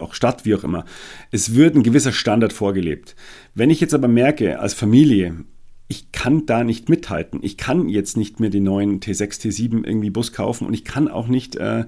[0.00, 0.84] auch Stadt, wie auch immer.
[1.30, 3.14] Es wird ein gewisser Standard vorgelebt.
[3.54, 5.44] Wenn ich jetzt aber merke, als Familie,
[5.88, 7.40] ich kann da nicht mithalten.
[7.42, 11.08] Ich kann jetzt nicht mehr den neuen T6, T7 irgendwie Bus kaufen und ich kann
[11.08, 11.84] auch nicht äh,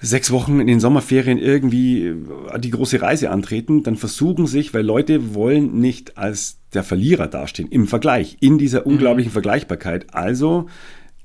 [0.00, 2.14] sechs Wochen in den Sommerferien irgendwie äh,
[2.58, 7.68] die große Reise antreten, dann versuchen sich, weil Leute wollen nicht als der Verlierer dastehen
[7.70, 8.92] im Vergleich, in dieser mhm.
[8.92, 9.34] unglaublichen mhm.
[9.34, 10.14] Vergleichbarkeit.
[10.14, 10.66] Also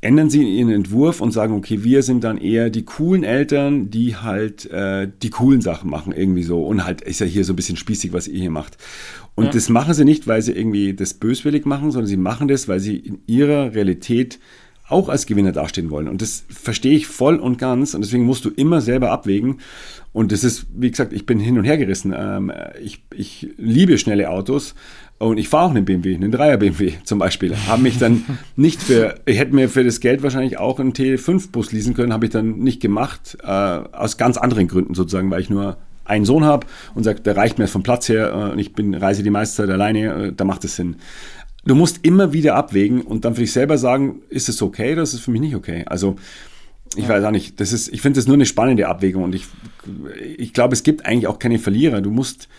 [0.01, 4.17] ändern sie ihren Entwurf und sagen, okay, wir sind dann eher die coolen Eltern, die
[4.17, 6.65] halt äh, die coolen Sachen machen, irgendwie so.
[6.65, 8.77] Und halt ist ja hier so ein bisschen spießig, was ihr hier macht.
[9.35, 9.51] Und ja.
[9.51, 12.79] das machen sie nicht, weil sie irgendwie das böswillig machen, sondern sie machen das, weil
[12.79, 14.39] sie in ihrer Realität
[14.89, 16.07] auch als Gewinner dastehen wollen.
[16.07, 17.93] Und das verstehe ich voll und ganz.
[17.93, 19.59] Und deswegen musst du immer selber abwägen.
[20.11, 22.13] Und das ist, wie gesagt, ich bin hin und her gerissen.
[22.15, 24.75] Ähm, ich, ich liebe schnelle Autos.
[25.19, 27.55] Und ich fahre auch einen BMW, einen Dreier BMW zum Beispiel.
[27.67, 31.71] Habe mich dann nicht für, ich hätte mir für das Geld wahrscheinlich auch einen T5-Bus
[31.71, 35.49] leasen können, habe ich dann nicht gemacht, äh, aus ganz anderen Gründen sozusagen, weil ich
[35.49, 38.73] nur einen Sohn habe und sage, der reicht mir vom Platz her äh, und ich
[38.73, 40.97] bin, reise die meiste Zeit alleine, äh, da macht es Sinn
[41.65, 45.03] du musst immer wieder abwägen und dann für dich selber sagen, ist es okay oder
[45.03, 45.83] ist es für mich nicht okay?
[45.85, 46.15] Also
[46.95, 47.09] ich ja.
[47.09, 49.47] weiß auch nicht, das ist, ich finde das nur eine spannende Abwägung und ich,
[50.37, 52.01] ich glaube, es gibt eigentlich auch keine Verlierer.
[52.01, 52.49] Du musst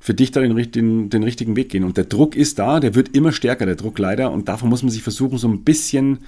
[0.00, 1.84] für dich da den, den, den richtigen Weg gehen.
[1.84, 4.30] Und der Druck ist da, der wird immer stärker, der Druck leider.
[4.30, 6.20] Und davon muss man sich versuchen, so ein bisschen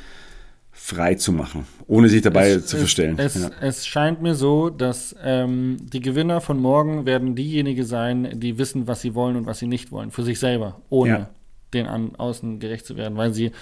[0.72, 3.16] frei zu machen, ohne sich dabei es, zu verstellen.
[3.18, 3.50] Es, ja.
[3.60, 8.86] es, scheint mir so, dass ähm, die Gewinner von morgen werden diejenigen sein, die wissen,
[8.88, 11.30] was sie wollen und was sie nicht wollen, für sich selber, ohne ja
[11.74, 13.52] den an außen gerecht zu werden, weil sie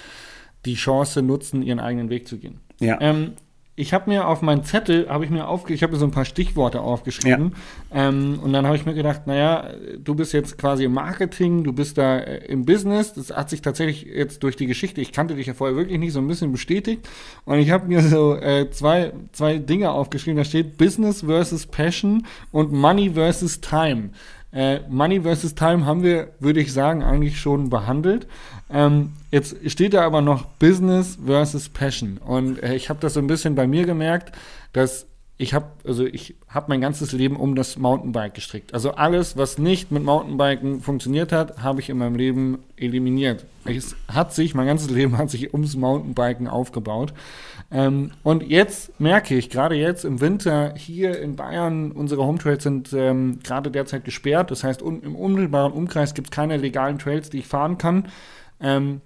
[0.64, 2.60] die Chance nutzen, ihren eigenen Weg zu gehen.
[2.80, 2.98] Ja.
[3.00, 3.32] Ähm,
[3.78, 6.10] ich habe mir auf meinen Zettel, habe ich mir aufge ich habe mir so ein
[6.10, 7.54] paar Stichworte aufgeschrieben.
[7.94, 8.08] Ja.
[8.08, 9.70] Ähm, und dann habe ich mir gedacht, naja,
[10.02, 13.12] du bist jetzt quasi im Marketing, du bist da äh, im Business.
[13.12, 16.12] Das hat sich tatsächlich jetzt durch die Geschichte, ich kannte dich ja vorher wirklich nicht,
[16.12, 17.08] so ein bisschen bestätigt.
[17.44, 20.38] Und ich habe mir so äh, zwei, zwei Dinge aufgeschrieben.
[20.38, 24.10] Da steht Business versus Passion und Money versus Time.
[24.52, 28.26] Äh, Money versus Time haben wir, würde ich sagen, eigentlich schon behandelt.
[28.70, 32.18] Ähm, jetzt steht da aber noch Business versus Passion.
[32.18, 34.32] Und äh, ich habe das so ein bisschen bei mir gemerkt,
[34.72, 35.06] dass
[35.40, 38.74] ich habe also ich habe mein ganzes Leben um das Mountainbike gestrickt.
[38.74, 43.44] Also alles, was nicht mit Mountainbiken funktioniert hat, habe ich in meinem Leben eliminiert.
[43.64, 47.14] Es hat sich mein ganzes Leben hat sich ums Mountainbiken aufgebaut.
[47.70, 52.62] Ähm, und jetzt merke ich gerade jetzt im Winter hier in Bayern unsere Home Trails
[52.62, 54.50] sind ähm, gerade derzeit gesperrt.
[54.50, 58.09] Das heißt un im unmittelbaren Umkreis gibt es keine legalen Trails, die ich fahren kann.
[58.61, 59.02] Ähm,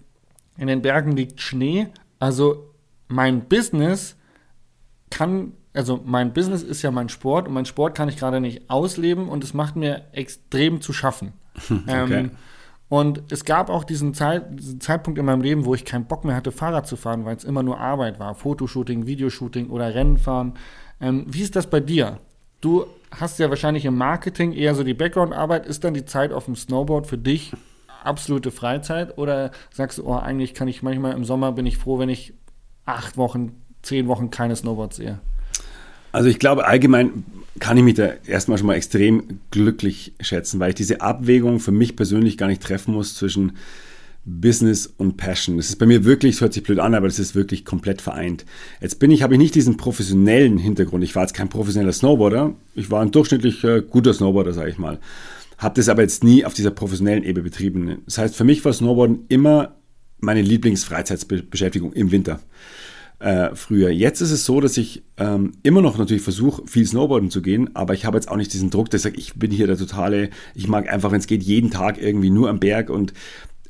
[0.56, 1.88] in den Bergen liegt Schnee.
[2.20, 2.70] Also
[3.08, 4.16] mein Business
[5.10, 8.68] kann also mein Business ist ja mein Sport und mein Sport kann ich gerade nicht
[8.70, 11.32] ausleben und es macht mir extrem zu schaffen.
[11.70, 12.30] okay.
[12.92, 16.26] Und es gab auch diesen, Zeit, diesen, Zeitpunkt in meinem Leben, wo ich keinen Bock
[16.26, 18.34] mehr hatte, Fahrrad zu fahren, weil es immer nur Arbeit war.
[18.34, 20.58] Fotoshooting, Videoshooting oder Rennenfahren.
[21.00, 22.18] Ähm, wie ist das bei dir?
[22.60, 25.64] Du hast ja wahrscheinlich im Marketing eher so die Background-Arbeit.
[25.64, 27.54] Ist dann die Zeit auf dem Snowboard für dich
[28.04, 29.16] absolute Freizeit?
[29.16, 32.34] Oder sagst du, oh, eigentlich kann ich manchmal im Sommer bin ich froh, wenn ich
[32.84, 35.18] acht Wochen, zehn Wochen keine Snowboard sehe?
[36.12, 37.24] Also ich glaube, allgemein
[37.58, 41.72] kann ich mich da erstmal schon mal extrem glücklich schätzen, weil ich diese Abwägung für
[41.72, 43.52] mich persönlich gar nicht treffen muss zwischen
[44.24, 45.56] Business und Passion.
[45.56, 48.00] Das ist bei mir wirklich, es hört sich blöd an, aber das ist wirklich komplett
[48.00, 48.44] vereint.
[48.80, 51.02] Jetzt bin ich, habe ich nicht diesen professionellen Hintergrund.
[51.02, 52.54] Ich war jetzt kein professioneller Snowboarder.
[52.74, 54.98] Ich war ein durchschnittlich äh, guter Snowboarder, sage ich mal.
[55.58, 57.98] Habe das aber jetzt nie auf dieser professionellen Ebene betrieben.
[58.04, 59.74] Das heißt, für mich war Snowboarden immer
[60.20, 62.40] meine Lieblingsfreizeitbeschäftigung im Winter
[63.22, 63.90] äh, früher.
[63.90, 67.70] Jetzt ist es so, dass ich ähm, immer noch natürlich versuche, viel Snowboarden zu gehen,
[67.74, 69.78] aber ich habe jetzt auch nicht diesen Druck, dass ich sage, ich bin hier der
[69.78, 73.12] totale, ich mag einfach, wenn es geht, jeden Tag irgendwie nur am Berg und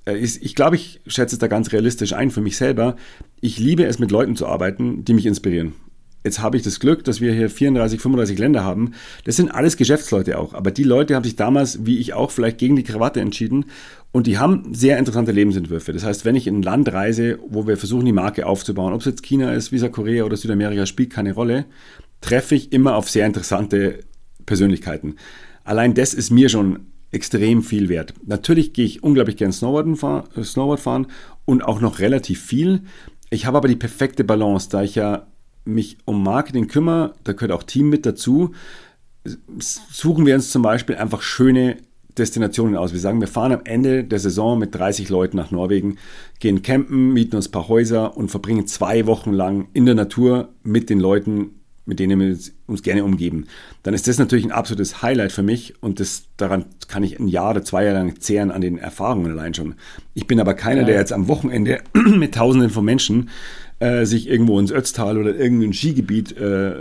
[0.07, 2.97] äh, ist, ich glaube, ich schätze es da ganz realistisch ein für mich selber.
[3.41, 5.75] Ich liebe es, mit Leuten zu arbeiten, die mich inspirieren.
[6.25, 8.93] Jetzt habe ich das Glück, dass wir hier 34, 35 Länder haben.
[9.25, 10.55] Das sind alles Geschäftsleute auch.
[10.55, 13.67] Aber die Leute haben sich damals, wie ich auch, vielleicht gegen die Krawatte entschieden.
[14.13, 15.93] Und die haben sehr interessante Lebensentwürfe.
[15.95, 19.01] Das heißt, wenn ich in ein Land reise, wo wir versuchen, die Marke aufzubauen, ob
[19.01, 21.65] es jetzt China ist, Visa Korea oder Südamerika, spielt keine Rolle,
[22.21, 24.01] treffe ich immer auf sehr interessante
[24.45, 25.17] Persönlichkeiten.
[25.65, 28.15] Allein das ist mir schon extrem viel wert.
[28.25, 31.07] Natürlich gehe ich unglaublich gern Snowboarden fahren, äh, Snowboard fahren
[31.45, 32.83] und auch noch relativ viel.
[33.31, 35.27] Ich habe aber die perfekte Balance, da ich ja
[35.65, 38.53] mich um Marketing kümmere, da gehört auch Team mit dazu,
[39.59, 41.77] suchen wir uns zum Beispiel einfach schöne
[42.19, 42.93] Destinationen aus.
[42.93, 45.99] Wir sagen, wir fahren am Ende der Saison mit 30 Leuten nach Norwegen,
[46.41, 50.51] gehen campen, mieten uns ein paar Häuser und verbringen zwei Wochen lang in der Natur
[50.63, 53.47] mit den Leuten, mit denen wir uns gerne umgeben.
[53.83, 57.29] Dann ist das natürlich ein absolutes Highlight für mich und das, daran kann ich ein
[57.29, 59.75] Jahr oder zwei Jahre lang zehren an den Erfahrungen allein schon.
[60.15, 63.31] Ich bin aber keiner, der jetzt am Wochenende mit Tausenden von Menschen
[63.83, 66.73] äh, sich irgendwo ins Ötztal oder irgendein Skigebiet äh,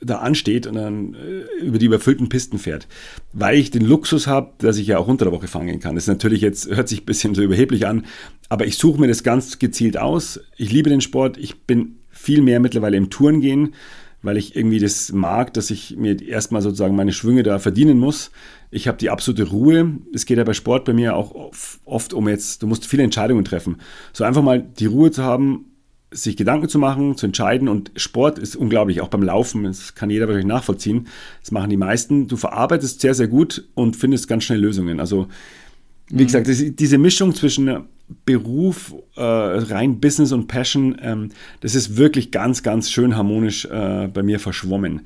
[0.00, 2.88] da ansteht und dann äh, über die überfüllten Pisten fährt.
[3.32, 5.94] Weil ich den Luxus habe, dass ich ja auch unter der Woche fangen kann.
[5.94, 8.04] Das ist natürlich jetzt, hört sich ein bisschen so überheblich an,
[8.48, 10.40] aber ich suche mir das ganz gezielt aus.
[10.56, 11.38] Ich liebe den Sport.
[11.38, 13.74] Ich bin viel mehr mittlerweile im Touren gehen,
[14.22, 18.32] weil ich irgendwie das mag, dass ich mir erstmal sozusagen meine Schwünge da verdienen muss.
[18.72, 19.98] Ich habe die absolute Ruhe.
[20.12, 21.52] Es geht ja bei Sport bei mir auch
[21.84, 23.76] oft um jetzt, du musst viele Entscheidungen treffen.
[24.12, 25.69] So einfach mal die Ruhe zu haben,
[26.12, 27.68] sich Gedanken zu machen, zu entscheiden.
[27.68, 29.64] Und Sport ist unglaublich, auch beim Laufen.
[29.64, 31.06] Das kann jeder wahrscheinlich nachvollziehen.
[31.40, 32.26] Das machen die meisten.
[32.26, 35.00] Du verarbeitest sehr, sehr gut und findest ganz schnell Lösungen.
[35.00, 35.28] Also,
[36.08, 36.26] wie mhm.
[36.26, 37.84] gesagt, diese Mischung zwischen
[38.26, 41.28] Beruf, äh, rein Business und Passion, ähm,
[41.60, 45.02] das ist wirklich ganz, ganz schön harmonisch äh, bei mir verschwommen.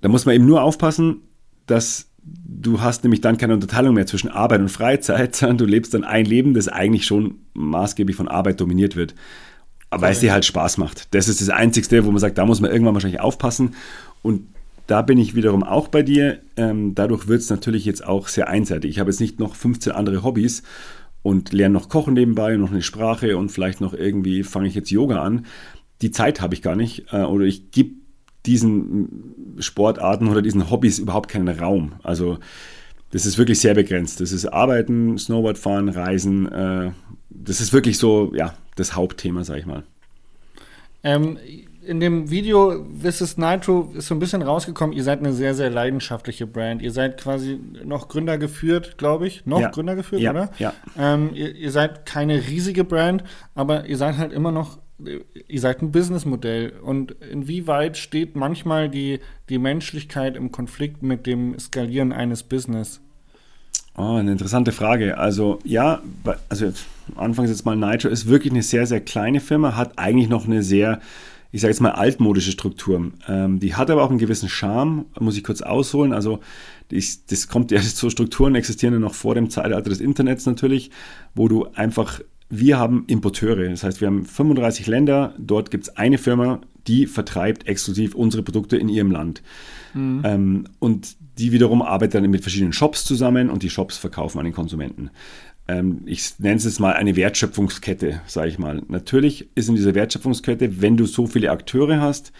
[0.00, 1.22] Da muss man eben nur aufpassen,
[1.66, 5.94] dass du hast nämlich dann keine Unterteilung mehr zwischen Arbeit und Freizeit, sondern du lebst
[5.94, 9.14] dann ein Leben, das eigentlich schon maßgeblich von Arbeit dominiert wird
[10.00, 11.14] weil es dir halt Spaß macht.
[11.14, 13.74] Das ist das Einzigste, wo man sagt, da muss man irgendwann wahrscheinlich aufpassen.
[14.22, 14.48] Und
[14.86, 16.40] da bin ich wiederum auch bei dir.
[16.56, 18.90] Ähm, dadurch wird es natürlich jetzt auch sehr einseitig.
[18.90, 20.62] Ich habe jetzt nicht noch 15 andere Hobbys
[21.22, 24.90] und lerne noch Kochen nebenbei, noch eine Sprache und vielleicht noch irgendwie fange ich jetzt
[24.90, 25.46] Yoga an.
[26.02, 27.06] Die Zeit habe ich gar nicht.
[27.12, 27.94] Äh, oder ich gebe
[28.46, 31.92] diesen Sportarten oder diesen Hobbys überhaupt keinen Raum.
[32.02, 32.38] Also
[33.10, 34.20] das ist wirklich sehr begrenzt.
[34.20, 36.50] Das ist Arbeiten, Snowboard fahren, Reisen.
[36.50, 36.90] Äh,
[37.34, 39.84] das ist wirklich so, ja, das Hauptthema, sag ich mal.
[41.02, 41.38] Ähm,
[41.84, 45.54] in dem Video This is Nitro ist so ein bisschen rausgekommen, ihr seid eine sehr,
[45.54, 46.82] sehr leidenschaftliche Brand.
[46.82, 49.44] Ihr seid quasi noch Gründer geführt, glaube ich.
[49.46, 49.70] Noch ja.
[49.70, 50.30] Gründer geführt, ja.
[50.30, 50.50] oder?
[50.58, 50.72] Ja.
[50.98, 55.82] Ähm, ihr, ihr, seid keine riesige Brand, aber ihr seid halt immer noch, ihr seid
[55.82, 56.72] ein Businessmodell.
[56.82, 59.20] Und inwieweit steht manchmal die,
[59.50, 63.00] die Menschlichkeit im Konflikt mit dem Skalieren eines Business?
[63.96, 65.18] Oh, eine interessante Frage.
[65.18, 66.02] Also ja,
[66.48, 66.72] also
[67.16, 70.62] anfangs jetzt mal Nitro ist wirklich eine sehr, sehr kleine Firma, hat eigentlich noch eine
[70.62, 71.00] sehr,
[71.52, 73.12] ich sage jetzt mal altmodische Struktur.
[73.28, 76.12] Ähm, die hat aber auch einen gewissen Charme, muss ich kurz ausholen.
[76.12, 76.40] Also
[76.88, 80.90] das, das kommt ja, so Strukturen existieren ja noch vor dem Zeitalter des Internets natürlich,
[81.34, 83.68] wo du einfach wir haben Importeure.
[83.70, 85.34] Das heißt, wir haben 35 Länder.
[85.38, 89.42] Dort gibt es eine Firma, die vertreibt exklusiv unsere Produkte in ihrem Land.
[89.94, 90.22] Mhm.
[90.24, 94.44] Ähm, und die wiederum arbeitet dann mit verschiedenen Shops zusammen und die Shops verkaufen an
[94.44, 95.10] den Konsumenten.
[95.66, 98.82] Ähm, ich nenne es jetzt mal eine Wertschöpfungskette, sage ich mal.
[98.88, 102.32] Natürlich ist in dieser Wertschöpfungskette, wenn du so viele Akteure hast,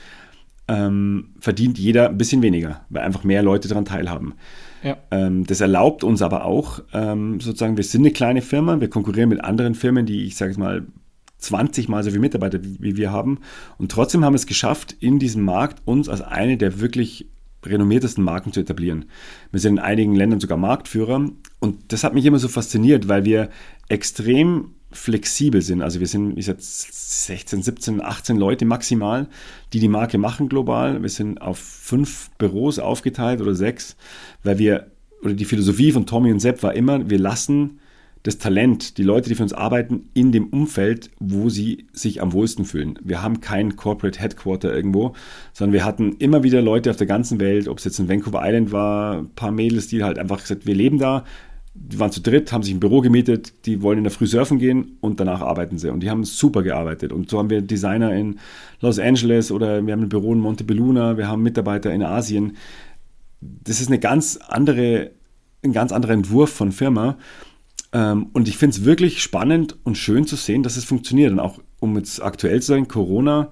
[0.66, 4.34] ähm, verdient jeder ein bisschen weniger, weil einfach mehr Leute daran teilhaben.
[4.82, 4.96] Ja.
[5.10, 9.28] Ähm, das erlaubt uns aber auch, ähm, sozusagen, wir sind eine kleine Firma, wir konkurrieren
[9.28, 10.86] mit anderen Firmen, die, ich sage mal,
[11.38, 13.40] 20 mal so viele Mitarbeiter wie wir haben.
[13.76, 17.28] Und trotzdem haben wir es geschafft, in diesem Markt uns als eine der wirklich
[17.66, 19.06] renommiertesten Marken zu etablieren.
[19.50, 21.30] Wir sind in einigen Ländern sogar Marktführer.
[21.60, 23.50] Und das hat mich immer so fasziniert, weil wir
[23.88, 25.82] extrem flexibel sind.
[25.82, 29.28] Also wir sind, wie gesagt, 16, 17, 18 Leute maximal,
[29.72, 31.02] die die Marke machen global.
[31.02, 33.96] Wir sind auf fünf Büros aufgeteilt oder sechs,
[34.42, 34.86] weil wir,
[35.22, 37.80] oder die Philosophie von Tommy und Sepp war immer, wir lassen
[38.24, 42.32] das Talent, die Leute, die für uns arbeiten, in dem Umfeld, wo sie sich am
[42.32, 42.98] wohlsten fühlen.
[43.04, 45.12] Wir haben kein Corporate Headquarter irgendwo,
[45.52, 48.40] sondern wir hatten immer wieder Leute auf der ganzen Welt, ob es jetzt in Vancouver
[48.42, 51.24] Island war, ein paar Mädels, die halt einfach gesagt, wir leben da,
[51.74, 54.58] die waren zu dritt, haben sich ein Büro gemietet, die wollen in der Früh surfen
[54.58, 55.90] gehen und danach arbeiten sie.
[55.90, 57.12] Und die haben super gearbeitet.
[57.12, 58.38] Und so haben wir Designer in
[58.80, 62.56] Los Angeles oder wir haben ein Büro in Montebelluna, wir haben Mitarbeiter in Asien.
[63.40, 65.10] Das ist eine ganz andere,
[65.62, 67.18] ein ganz anderer Entwurf von Firma.
[67.94, 71.32] Ähm, und ich finde es wirklich spannend und schön zu sehen, dass es funktioniert.
[71.32, 73.50] Und auch, um jetzt aktuell zu sein, Corona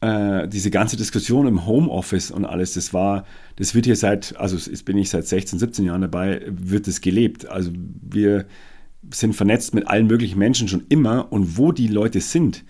[0.00, 3.24] äh, diese ganze Diskussion im Homeoffice und alles, das war,
[3.56, 7.00] das wird hier seit, also jetzt bin ich seit 16, 17 Jahren dabei, wird es
[7.00, 7.46] gelebt.
[7.46, 8.46] Also wir
[9.12, 12.64] sind vernetzt mit allen möglichen Menschen schon immer und wo die Leute sind.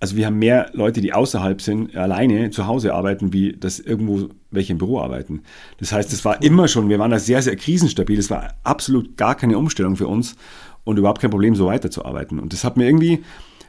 [0.00, 4.28] Also wir haben mehr Leute, die außerhalb sind, alleine zu Hause arbeiten, wie das irgendwo
[4.50, 5.42] welche im Büro arbeiten.
[5.78, 8.18] Das heißt, es war immer schon, wir waren da sehr, sehr krisenstabil.
[8.18, 10.36] Es war absolut gar keine Umstellung für uns
[10.84, 12.38] und überhaupt kein Problem, so weiterzuarbeiten.
[12.38, 13.24] Und das hat mir irgendwie,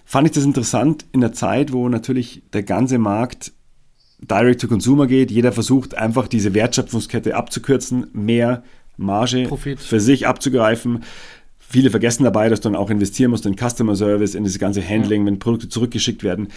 [0.05, 3.51] fand ich das interessant in der Zeit, wo natürlich der ganze Markt
[4.19, 5.31] direct to consumer geht.
[5.31, 8.63] Jeder versucht einfach diese Wertschöpfungskette abzukürzen, mehr
[8.97, 9.79] Marge Profit.
[9.79, 11.03] für sich abzugreifen.
[11.69, 14.87] Viele vergessen dabei, dass du dann auch investieren musst in Customer Service, in das ganze
[14.87, 16.47] Handling, wenn Produkte zurückgeschickt werden.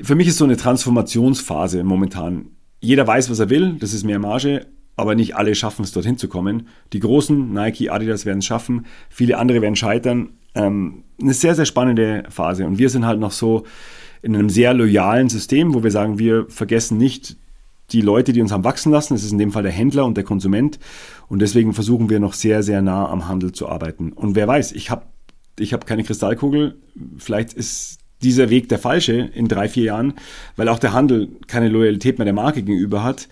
[0.00, 2.46] Für mich ist so eine Transformationsphase momentan.
[2.80, 4.66] Jeder weiß, was er will, das ist mehr Marge,
[4.96, 6.68] aber nicht alle schaffen es, dorthin zu kommen.
[6.94, 10.30] Die großen, Nike, Adidas werden es schaffen, viele andere werden scheitern.
[10.54, 12.66] Ähm, eine sehr, sehr spannende Phase.
[12.66, 13.64] Und wir sind halt noch so
[14.22, 17.36] in einem sehr loyalen System, wo wir sagen, wir vergessen nicht
[17.92, 19.14] die Leute, die uns haben wachsen lassen.
[19.14, 20.78] Das ist in dem Fall der Händler und der Konsument.
[21.28, 24.12] Und deswegen versuchen wir noch sehr, sehr nah am Handel zu arbeiten.
[24.12, 25.06] Und wer weiß, ich habe
[25.58, 26.76] ich hab keine Kristallkugel.
[27.16, 30.14] Vielleicht ist dieser Weg der falsche in drei, vier Jahren,
[30.56, 33.28] weil auch der Handel keine Loyalität mehr der Marke gegenüber hat.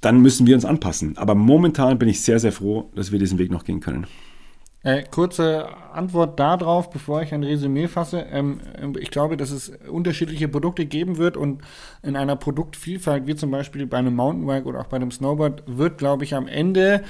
[0.00, 1.18] Dann müssen wir uns anpassen.
[1.18, 4.06] Aber momentan bin ich sehr, sehr froh, dass wir diesen Weg noch gehen können.
[4.82, 8.20] Äh, kurze Antwort darauf, bevor ich ein Resümee fasse.
[8.30, 11.62] Ähm, ähm, ich glaube, dass es unterschiedliche Produkte geben wird und
[12.02, 15.98] in einer Produktvielfalt, wie zum Beispiel bei einem Mountainbike oder auch bei einem Snowboard, wird,
[15.98, 17.02] glaube ich, am Ende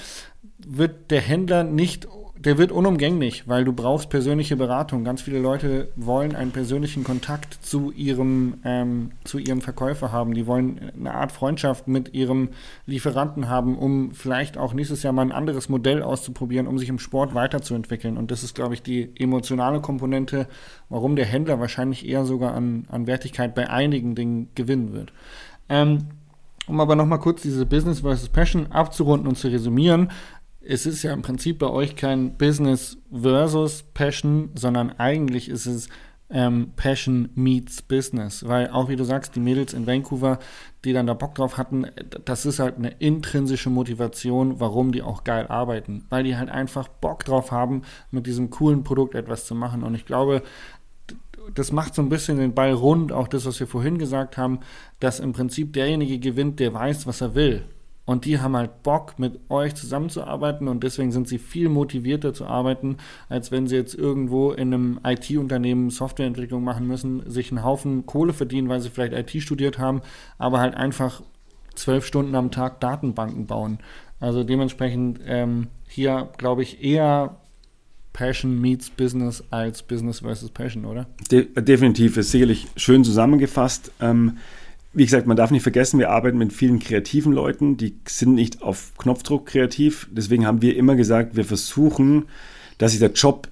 [0.59, 2.09] wird der Händler nicht
[2.45, 5.05] der wird unumgänglich, weil du brauchst persönliche Beratung.
[5.05, 10.33] Ganz viele Leute wollen einen persönlichen Kontakt zu ihrem, ähm, zu ihrem Verkäufer haben.
[10.33, 12.49] Die wollen eine Art Freundschaft mit ihrem
[12.87, 16.99] Lieferanten haben, um vielleicht auch nächstes Jahr mal ein anderes Modell auszuprobieren, um sich im
[16.99, 18.17] Sport weiterzuentwickeln.
[18.17, 20.47] Und das ist, glaube ich, die emotionale Komponente,
[20.89, 25.13] warum der Händler wahrscheinlich eher sogar an, an Wertigkeit bei einigen Dingen gewinnen wird.
[25.69, 26.07] Ähm,
[26.67, 30.11] um aber nochmal kurz diese Business versus Passion abzurunden und zu resümieren
[30.61, 35.89] es ist ja im Prinzip bei euch kein Business versus Passion, sondern eigentlich ist es
[36.29, 38.47] ähm, Passion meets Business.
[38.47, 40.39] Weil auch wie du sagst, die Mädels in Vancouver,
[40.85, 41.87] die dann da Bock drauf hatten,
[42.25, 46.05] das ist halt eine intrinsische Motivation, warum die auch geil arbeiten.
[46.09, 49.83] Weil die halt einfach Bock drauf haben, mit diesem coolen Produkt etwas zu machen.
[49.83, 50.43] Und ich glaube,
[51.55, 54.61] das macht so ein bisschen den Ball rund, auch das, was wir vorhin gesagt haben,
[55.01, 57.65] dass im Prinzip derjenige gewinnt, der weiß, was er will.
[58.11, 62.45] Und die haben halt Bock, mit euch zusammenzuarbeiten und deswegen sind sie viel motivierter zu
[62.45, 62.97] arbeiten,
[63.29, 68.33] als wenn sie jetzt irgendwo in einem IT-Unternehmen Softwareentwicklung machen müssen, sich einen Haufen Kohle
[68.33, 70.03] verdienen, weil sie vielleicht IT studiert haben,
[70.39, 71.23] aber halt einfach
[71.77, 73.79] zwölf Stunden am Tag Datenbanken bauen.
[74.19, 77.37] Also dementsprechend ähm, hier glaube ich eher
[78.13, 81.07] Passion meets Business als Business versus Passion, oder?
[81.31, 83.93] De definitiv, ist sicherlich schön zusammengefasst.
[84.01, 84.39] Ähm,
[84.93, 88.63] wie gesagt, man darf nicht vergessen, wir arbeiten mit vielen kreativen Leuten, die sind nicht
[88.63, 90.09] auf Knopfdruck kreativ.
[90.11, 92.25] Deswegen haben wir immer gesagt, wir versuchen,
[92.79, 93.49] dass sich der Job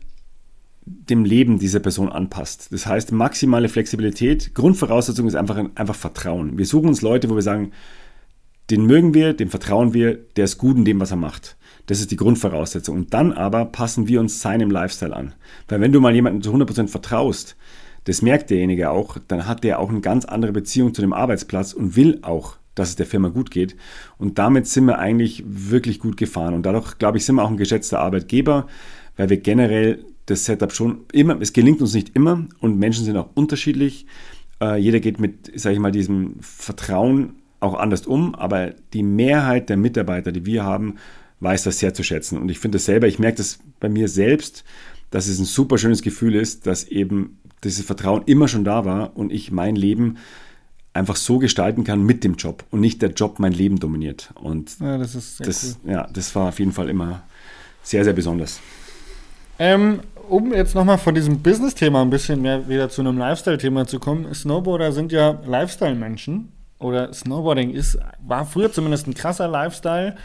[0.84, 2.72] dem Leben dieser Person anpasst.
[2.72, 4.54] Das heißt, maximale Flexibilität.
[4.54, 6.58] Grundvoraussetzung ist einfach, einfach Vertrauen.
[6.58, 7.72] Wir suchen uns Leute, wo wir sagen,
[8.70, 11.56] den mögen wir, dem vertrauen wir, der ist gut in dem, was er macht.
[11.86, 12.96] Das ist die Grundvoraussetzung.
[12.96, 15.34] Und dann aber passen wir uns seinem Lifestyle an.
[15.68, 17.56] Weil wenn du mal jemandem zu 100% vertraust,
[18.08, 21.74] das merkt derjenige auch, dann hat der auch eine ganz andere Beziehung zu dem Arbeitsplatz
[21.74, 23.76] und will auch, dass es der Firma gut geht.
[24.16, 26.54] Und damit sind wir eigentlich wirklich gut gefahren.
[26.54, 28.66] Und dadurch, glaube ich, sind wir auch ein geschätzter Arbeitgeber,
[29.18, 33.18] weil wir generell das Setup schon immer, es gelingt uns nicht immer und Menschen sind
[33.18, 34.06] auch unterschiedlich.
[34.62, 39.68] Äh, jeder geht mit, sage ich mal, diesem Vertrauen auch anders um, aber die Mehrheit
[39.68, 40.94] der Mitarbeiter, die wir haben,
[41.40, 42.38] weiß das sehr zu schätzen.
[42.38, 44.64] Und ich finde das selber, ich merke das bei mir selbst,
[45.10, 49.16] dass es ein super schönes Gefühl ist, dass eben dieses Vertrauen immer schon da war
[49.16, 50.18] und ich mein Leben
[50.94, 54.30] einfach so gestalten kann mit dem Job und nicht der Job mein Leben dominiert.
[54.34, 55.92] Und ja, das, das, cool.
[55.92, 57.22] ja, das war auf jeden Fall immer
[57.82, 58.60] sehr, sehr besonders.
[59.58, 63.98] Ähm, um jetzt nochmal von diesem Business-Thema ein bisschen mehr wieder zu einem Lifestyle-Thema zu
[63.98, 70.16] kommen, Snowboarder sind ja Lifestyle-Menschen oder Snowboarding ist, war früher zumindest ein krasser Lifestyle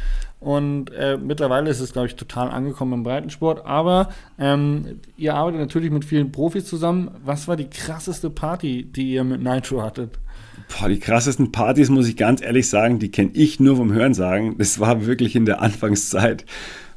[0.44, 3.66] und äh, mittlerweile ist es, glaube ich, total angekommen im Breitensport.
[3.66, 7.12] Aber ähm, ihr arbeitet natürlich mit vielen Profis zusammen.
[7.24, 10.20] Was war die krasseste Party, die ihr mit Nitro hattet?
[10.68, 14.58] Boah, die krassesten Partys, muss ich ganz ehrlich sagen, die kenne ich nur vom Hörensagen.
[14.58, 16.46] Das war wirklich in der Anfangszeit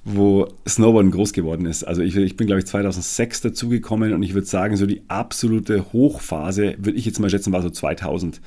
[0.09, 1.83] wo Snowboarden groß geworden ist.
[1.83, 5.93] Also ich, ich bin, glaube ich, 2006 dazugekommen und ich würde sagen, so die absolute
[5.93, 8.41] Hochphase, würde ich jetzt mal schätzen, war so 2000.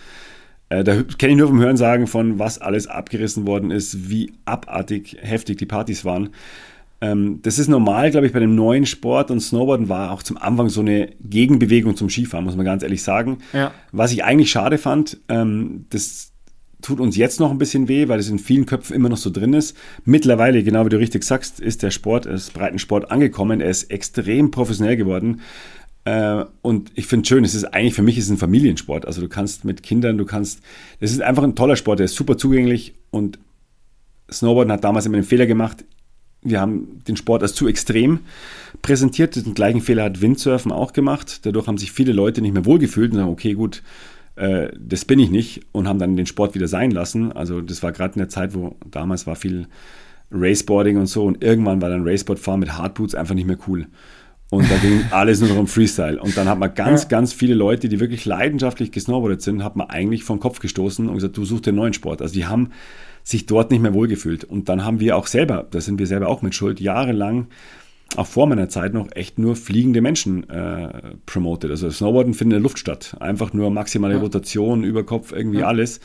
[0.70, 5.18] Äh, da kenne ich nur vom Hörensagen von, was alles abgerissen worden ist, wie abartig
[5.20, 6.30] heftig die Partys waren.
[7.02, 10.38] Ähm, das ist normal, glaube ich, bei dem neuen Sport und Snowboarden war auch zum
[10.38, 13.40] Anfang so eine Gegenbewegung zum Skifahren, muss man ganz ehrlich sagen.
[13.54, 13.72] Ja.
[13.92, 16.34] Was ich eigentlich schade fand, ähm, das
[16.82, 19.30] tut uns jetzt noch ein bisschen weh, weil es in vielen Köpfen immer noch so
[19.30, 19.76] drin ist.
[20.06, 23.60] Mittlerweile, genau wie du richtig sagst, ist der Sport, ist Breitensport angekommen.
[23.60, 25.42] Er ist extrem professionell geworden.
[26.06, 29.06] Äh, und ich finde es schön, es ist eigentlich für mich ist es ein Familiensport.
[29.06, 30.62] Also du kannst mit Kindern, du kannst,
[31.00, 33.40] es ist einfach ein toller Sport, der ist super zugänglich und
[34.32, 35.86] Snowboarden hat damals immer den Fehler gemacht.
[36.42, 38.20] Wir haben den Sport als zu extrem
[38.82, 39.36] präsentiert.
[39.36, 41.46] Den gleichen Fehler hat Windsurfen auch gemacht.
[41.46, 43.84] Dadurch haben sich viele Leute nicht mehr wohlgefühlt und sagen, okay, gut,
[44.36, 47.32] äh, das bin ich nicht und haben dann den Sport wieder sein lassen.
[47.32, 49.68] Also das war gerade in der Zeit, wo damals war viel
[50.32, 53.88] Raceboarding und so und irgendwann war dann Raceboardfahren mit Hardboots einfach nicht mehr cool.
[54.50, 56.20] Und da ging alles nur noch um Freestyle.
[56.22, 57.10] Und dann hat man ganz, ja.
[57.10, 61.16] ganz viele Leute, die wirklich leidenschaftlich gesnowboardet sind, hat man eigentlich vom Kopf gestoßen und
[61.16, 62.22] gesagt, du suchst den neuen Sport.
[62.22, 62.72] Also die haben
[63.24, 64.44] sich dort nicht mehr wohlgefühlt.
[64.44, 67.48] Und dann haben wir auch selber, da sind wir selber auch mit Schuld, jahrelang
[68.16, 71.70] auch vor meiner Zeit noch echt nur fliegende Menschen äh, promoted.
[71.70, 73.16] Also Snowboarden findet in der Luft statt.
[73.20, 74.20] Einfach nur maximale ja.
[74.20, 75.68] Rotation, Überkopf, irgendwie ja.
[75.68, 76.00] alles.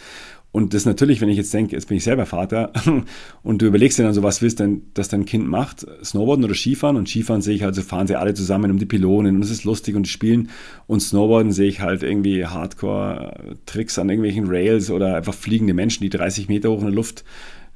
[0.55, 2.73] Und das natürlich, wenn ich jetzt denke, jetzt bin ich selber Vater
[3.43, 5.85] und du überlegst dir dann so, was willst denn, dass dein Kind macht?
[6.05, 6.95] Snowboarden oder Skifahren?
[6.95, 9.51] Und Skifahren sehe ich halt, so fahren sie alle zusammen um die Pylonen und es
[9.51, 10.51] ist lustig und spielen.
[10.87, 16.09] Und Snowboarden sehe ich halt irgendwie Hardcore-Tricks an irgendwelchen Rails oder einfach fliegende Menschen, die
[16.11, 17.25] 30 Meter hoch in der Luft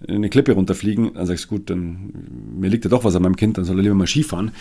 [0.07, 2.13] eine Klippe runterfliegen, dann sagst du, gut, dann
[2.61, 4.53] mir liegt ja doch was an meinem Kind, dann soll er lieber mal Skifahren.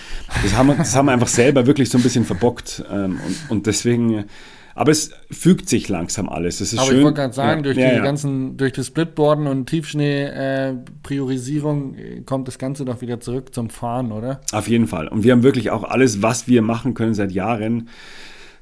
[0.42, 2.84] Das haben wir, das haben wir einfach selber wirklich so ein bisschen verbockt.
[2.92, 4.26] Ähm, und, und deswegen,
[4.78, 6.60] aber es fügt sich langsam alles.
[6.60, 7.00] Das ist aber schön.
[7.00, 8.04] ich wollte gerade sagen, ja, durch ja, die ja.
[8.04, 14.12] ganzen, durch das Splitboarden und Tiefschnee-Priorisierung äh, kommt das Ganze doch wieder zurück zum Fahren,
[14.12, 14.40] oder?
[14.52, 15.08] Auf jeden Fall.
[15.08, 17.90] Und wir haben wirklich auch alles, was wir machen können seit Jahren,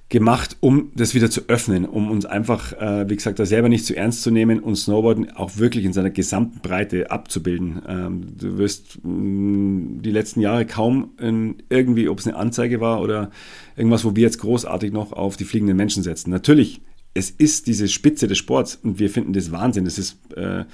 [0.10, 3.86] gemacht, um das wieder zu öffnen, um uns einfach, äh, wie gesagt, da selber nicht
[3.86, 7.82] zu ernst zu nehmen und Snowboarden auch wirklich in seiner gesamten Breite abzubilden.
[7.88, 12.82] Ähm, du wirst mh, mm, die letzten Jahre kaum in, irgendwie, ob es eine Anzeige
[12.82, 13.32] war oder
[13.76, 16.30] irgendwas, wo wir jetzt großartig noch auf die fliegenden Menschen setzen.
[16.30, 16.82] Natürlich,
[17.16, 19.88] es ist diese Spitze des Sports und wir finden das Wahnsinn.
[19.88, 20.66] Es ist äh,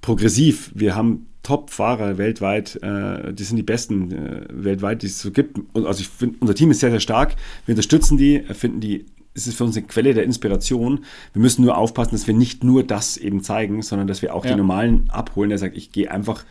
[0.00, 0.72] progressiv.
[0.74, 5.58] Wir haben Top-Fahrer weltweit, äh, die sind die besten äh, weltweit, die es so gibt.
[5.74, 7.36] Und also ich finde, unser Team ist sehr, sehr stark.
[7.66, 11.04] Wir unterstützen die, finden die, es ist für uns eine Quelle der Inspiration.
[11.34, 14.44] Wir müssen nur aufpassen, dass wir nicht nur das eben zeigen, sondern dass wir auch
[14.44, 14.52] ja.
[14.52, 16.44] die normalen abholen, der sagt, ich gehe einfach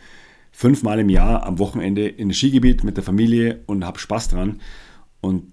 [0.52, 4.60] fünfmal im Jahr am Wochenende in das Skigebiet mit der Familie und habe Spaß dran.
[5.20, 5.44] Und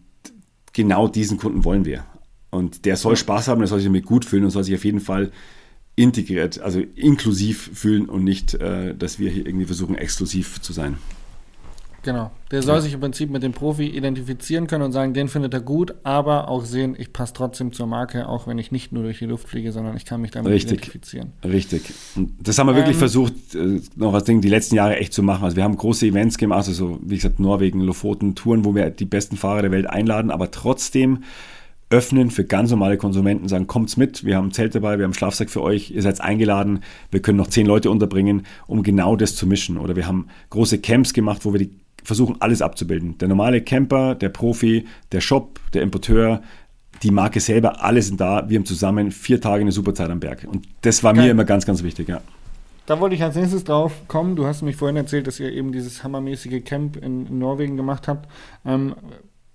[0.73, 2.03] genau diesen Kunden wollen wir.
[2.51, 4.85] Und der soll Spaß haben, der soll sich damit gut fühlen und soll sich auf
[4.85, 5.31] jeden Fall
[5.95, 10.97] integriert, also inklusiv fühlen und nicht, äh, dass wir hier irgendwie versuchen, exklusiv zu sein.
[12.03, 12.31] Genau.
[12.51, 12.81] Der soll ja.
[12.81, 16.47] sich im Prinzip mit dem Profi identifizieren können und sagen, den findet er gut, aber
[16.47, 19.49] auch sehen, ich passe trotzdem zur Marke, auch wenn ich nicht nur durch die Luft
[19.49, 20.79] fliege, sondern ich kann mich damit Richtig.
[20.79, 21.33] identifizieren.
[21.43, 21.93] Richtig.
[22.15, 25.13] Und das haben wir wirklich ähm, versucht, äh, noch als Ding die letzten Jahre echt
[25.13, 25.43] zu machen.
[25.43, 28.89] Also wir haben große Events gemacht, also so, wie gesagt, Norwegen, Lofoten, Touren, wo wir
[28.89, 31.23] die besten Fahrer der Welt einladen, aber trotzdem
[31.89, 35.11] öffnen für ganz normale Konsumenten, sagen, kommt's mit, wir haben ein Zelt dabei, wir haben
[35.11, 39.15] einen Schlafsack für euch, ihr seid eingeladen, wir können noch zehn Leute unterbringen, um genau
[39.15, 39.77] das zu mischen.
[39.77, 41.71] Oder wir haben große Camps gemacht, wo wir die
[42.03, 43.17] versuchen, alles abzubilden.
[43.17, 46.41] Der normale Camper, der Profi, der Shop, der Importeur,
[47.03, 48.49] die Marke selber, alle sind da.
[48.49, 50.45] Wir haben zusammen vier Tage eine super Zeit am Berg.
[50.49, 51.25] Und das war Geil.
[51.25, 52.21] mir immer ganz, ganz wichtig, ja.
[52.85, 54.35] da wollte ich als nächstes drauf kommen.
[54.35, 58.29] Du hast mich vorhin erzählt, dass ihr eben dieses hammermäßige Camp in, Norwegen gemacht habt.
[58.65, 58.95] Ähm,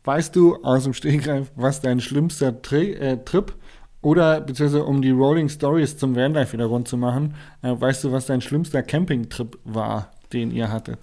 [0.05, 3.55] weißt du aus dem Stegreif, was dein schlimmster Tri äh, Trip
[4.03, 8.13] oder beziehungsweise um die Rolling Stories zum Vanlife wieder rund zu machen, äh, weißt du,
[8.13, 10.99] was dein schlimmster Campingtrip war, den ihr hattet?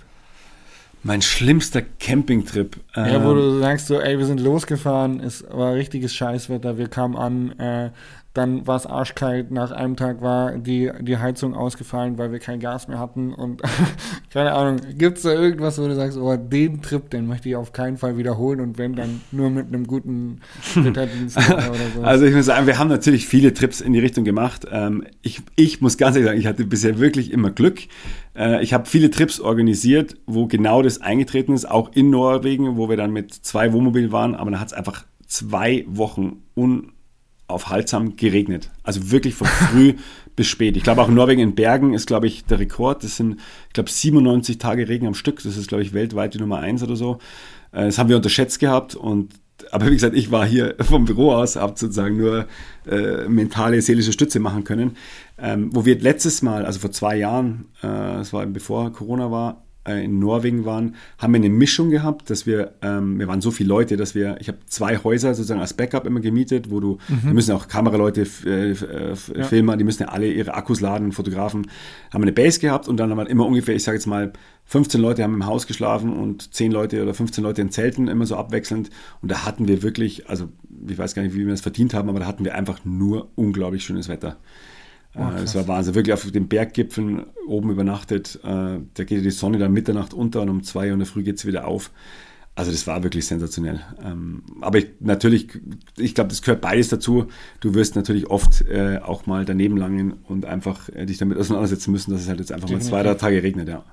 [1.04, 2.78] Mein schlimmster Campingtrip.
[2.96, 6.90] Ja, wo ähm, du sagst so, ey, wir sind losgefahren, es war richtiges Scheißwetter, wir
[6.90, 7.90] kamen an, äh,
[8.34, 9.52] dann war es arschkalt.
[9.52, 13.34] Nach einem Tag war die, die Heizung ausgefallen, weil wir kein Gas mehr hatten.
[13.34, 13.62] Und
[14.34, 17.58] keine Ahnung, gibt es da irgendwas, wo du sagst, oh, den Trip, den möchte ich
[17.58, 20.40] auf keinen Fall wiederholen und wenn, dann nur mit einem guten
[20.76, 22.02] Ritterdienst oder so.
[22.04, 24.66] Also ich muss sagen, wir haben natürlich viele Trips in die Richtung gemacht.
[24.72, 27.82] Ähm, ich, ich muss ganz ehrlich sagen, ich hatte bisher wirklich immer Glück.
[28.34, 32.88] Äh, ich habe viele Trips organisiert, wo genau das eingetreten ist, auch in Norwegen, wo
[32.88, 36.94] wir dann mit zwei Wohnmobilen waren, aber dann hat es einfach zwei Wochen un
[37.52, 38.70] aufhaltsam geregnet.
[38.84, 39.96] Also wirklich von früh
[40.36, 40.78] bis spät.
[40.78, 43.04] Ich glaube auch in Norwegen in Bergen ist, glaube ich, der Rekord.
[43.04, 45.44] Das sind, ich glaube, 97 Tage Regen am Stück.
[45.44, 47.20] Das ist, glaube ich, weltweit die Nummer eins oder so.
[47.72, 49.34] Äh, das haben wir unterschätzt gehabt und
[49.70, 52.48] aber wie gesagt, ich war hier vom Büro aus, habe sozusagen nur
[52.88, 54.98] äh, mentale, seelische Stütze machen können.
[55.38, 59.64] Ähm, wo wir letztes Mal, also vor zwei Jahren, äh, das war bevor Corona war,
[59.90, 63.70] in Norwegen waren, haben wir eine Mischung gehabt, dass wir, ähm, wir waren so viele
[63.70, 67.24] Leute, dass wir, ich habe zwei Häuser sozusagen als Backup immer gemietet, wo du, mhm.
[67.24, 69.44] wir müssen auch Kameraleute äh, äh, ja.
[69.44, 71.68] filmen, die müssen ja alle ihre Akkus laden, Fotografen,
[72.14, 74.34] haben eine Base gehabt und dann haben wir immer ungefähr, ich sage jetzt mal,
[74.66, 78.26] 15 Leute haben im Haus geschlafen und 10 Leute oder 15 Leute in Zelten, immer
[78.26, 78.90] so abwechselnd.
[79.22, 80.48] Und da hatten wir wirklich, also
[80.88, 83.30] ich weiß gar nicht, wie wir das verdient haben, aber da hatten wir einfach nur
[83.36, 84.38] unglaublich schönes Wetter.
[85.16, 85.96] Oh, es war Wahnsinn.
[85.96, 88.40] Wirklich auf den Berggipfeln oben übernachtet.
[88.44, 91.24] Äh, da geht die Sonne dann Mitternacht unter und um zwei Uhr in der Früh
[91.24, 91.92] geht es wieder auf.
[92.56, 93.82] Also das war wirklich sensationell.
[94.04, 95.50] Ähm, aber ich, natürlich,
[95.98, 97.28] ich glaube, das gehört beides dazu.
[97.60, 102.12] Du wirst natürlich oft äh, auch mal daneben langen und einfach dich damit auseinandersetzen müssen,
[102.12, 102.92] dass es halt jetzt einfach Definitiv.
[102.92, 103.84] mal zwei, drei Tage regnet, ja.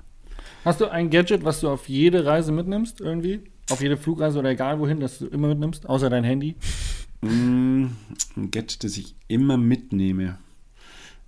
[0.65, 3.41] Hast du ein Gadget, was du auf jede Reise mitnimmst irgendwie?
[3.69, 6.55] Auf jede Flugreise oder egal wohin, das du immer mitnimmst, außer dein Handy?
[7.21, 7.85] Mm,
[8.35, 10.37] ein Gadget, das ich immer mitnehme.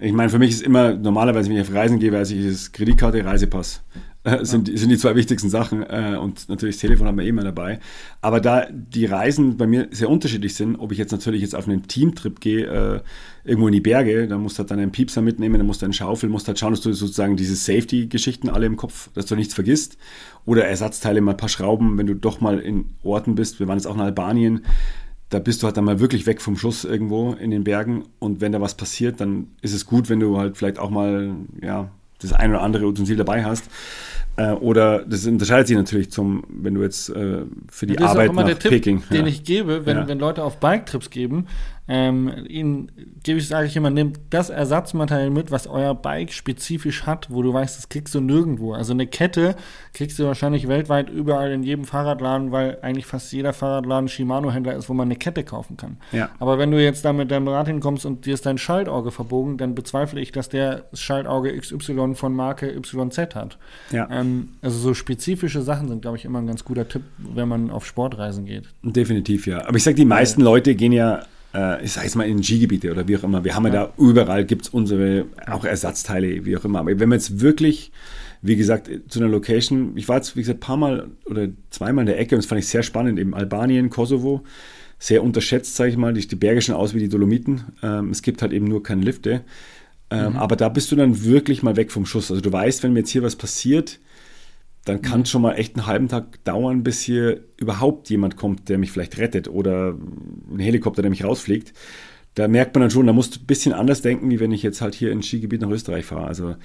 [0.04, 2.74] Ich meine, für mich ist immer, normalerweise, wenn ich auf Reisen gehe, weiß ich, ist
[2.74, 3.84] Kreditkarte, Reisepass.
[4.24, 4.76] Äh, sind, ja.
[4.76, 5.84] sind die zwei wichtigsten Sachen.
[5.84, 7.80] Äh, und natürlich das Telefon haben wir eh immer dabei.
[8.20, 11.68] Aber da die Reisen bei mir sehr unterschiedlich sind, ob ich jetzt natürlich jetzt auf
[11.68, 13.02] einen Teamtrip gehe, äh,
[13.43, 15.86] irgendwo in die Berge, dann musst du halt dann einen Piepser mitnehmen, dann musst du
[15.86, 19.36] einen Schaufel, musst halt schauen, dass du sozusagen diese Safety-Geschichten alle im Kopf, dass du
[19.36, 19.97] nichts vergisst.
[20.47, 23.60] Oder Ersatzteile, mal ein paar Schrauben, wenn du doch mal in Orten bist.
[23.60, 24.62] Wir waren jetzt auch in Albanien
[25.32, 28.42] da bist du halt dann mal wirklich weg vom Schuss irgendwo in den Bergen und
[28.42, 31.90] wenn da was passiert, dann ist es gut, wenn du halt vielleicht auch mal ja,
[32.20, 33.70] das ein oder andere Utensil dabei hast.
[34.36, 38.46] Äh, oder das unterscheidet sich natürlich zum, wenn du jetzt äh, für die Arbeit nach
[38.46, 39.00] der Peking.
[39.00, 40.08] Tipp, den ich gebe, wenn, ja.
[40.08, 41.48] wenn Leute auf Bike-Trips geben,
[41.94, 42.89] ähm, ihnen
[43.22, 47.42] gebe ich, sage ich immer, nehmt das Ersatzmaterial mit, was euer Bike spezifisch hat, wo
[47.42, 48.72] du weißt, das kriegst du nirgendwo.
[48.72, 49.58] Also eine Kette
[49.94, 54.88] kriegst du wahrscheinlich weltweit überall in jedem Fahrradladen, weil eigentlich fast jeder Fahrradladen Shimano-Händler ist,
[54.88, 55.98] wo man eine Kette kaufen kann.
[56.14, 56.30] Ja.
[56.39, 59.58] Aber wenn du jetzt da mit deinem Rad hinkommst und dir ist dein Schaltauge verbogen,
[59.58, 63.58] dann bezweifle ich, dass der Schaltauge XY von Marke YZ hat.
[63.92, 64.08] Ja.
[64.10, 67.70] Ähm, also so spezifische Sachen sind, glaube ich, immer ein ganz guter Tipp, wenn man
[67.70, 68.70] auf Sportreisen geht.
[68.82, 69.68] Definitiv, ja.
[69.68, 70.46] Aber ich sage, die meisten ja.
[70.46, 71.24] Leute gehen ja
[71.54, 73.43] äh, ich sage jetzt mal in Skigebiete oder wie auch immer.
[73.43, 76.80] Wir haben ja, ja da überall gibt es unsere auch Ersatzteile, wie auch immer.
[76.80, 77.91] Aber wenn man jetzt wirklich,
[78.41, 82.04] wie gesagt, zu einer Location, ich war jetzt, wie gesagt, ein paar Mal oder zweimal
[82.04, 84.43] in der Ecke und das fand ich sehr spannend, eben Albanien, Kosovo,
[84.99, 86.14] sehr unterschätzt, sage ich mal.
[86.14, 87.64] Die, die Berge schon aus wie die Dolomiten.
[87.82, 89.41] Ähm, es gibt halt eben nur keine Lifte.
[90.12, 90.38] Ähm, mhm.
[90.38, 92.30] Aber da bist du dann wirklich mal weg vom Schuss.
[92.30, 93.99] Also du weißt, wenn mir jetzt hier was passiert,
[94.86, 98.68] dann kann es schon mal echt einen halben Tag dauern, bis hier überhaupt jemand kommt,
[98.68, 99.96] der mich vielleicht rettet oder
[100.52, 101.74] ein Helikopter, der mich rausfliegt.
[102.34, 104.64] Da merkt man dann schon, da musst du ein bisschen anders denken, wie wenn ich
[104.64, 106.26] jetzt halt hier ins Skigebiet nach Österreich fahre.
[106.26, 106.56] Also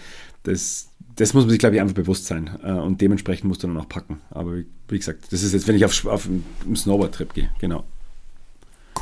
[0.45, 2.51] das, das muss man sich, glaube ich, einfach bewusst sein.
[2.63, 4.21] Äh, und dementsprechend musst du dann auch packen.
[4.31, 7.51] Aber wie, wie gesagt, das ist jetzt, wenn ich auf, auf einen Snowboard-Trip gehe.
[7.59, 7.85] Genau.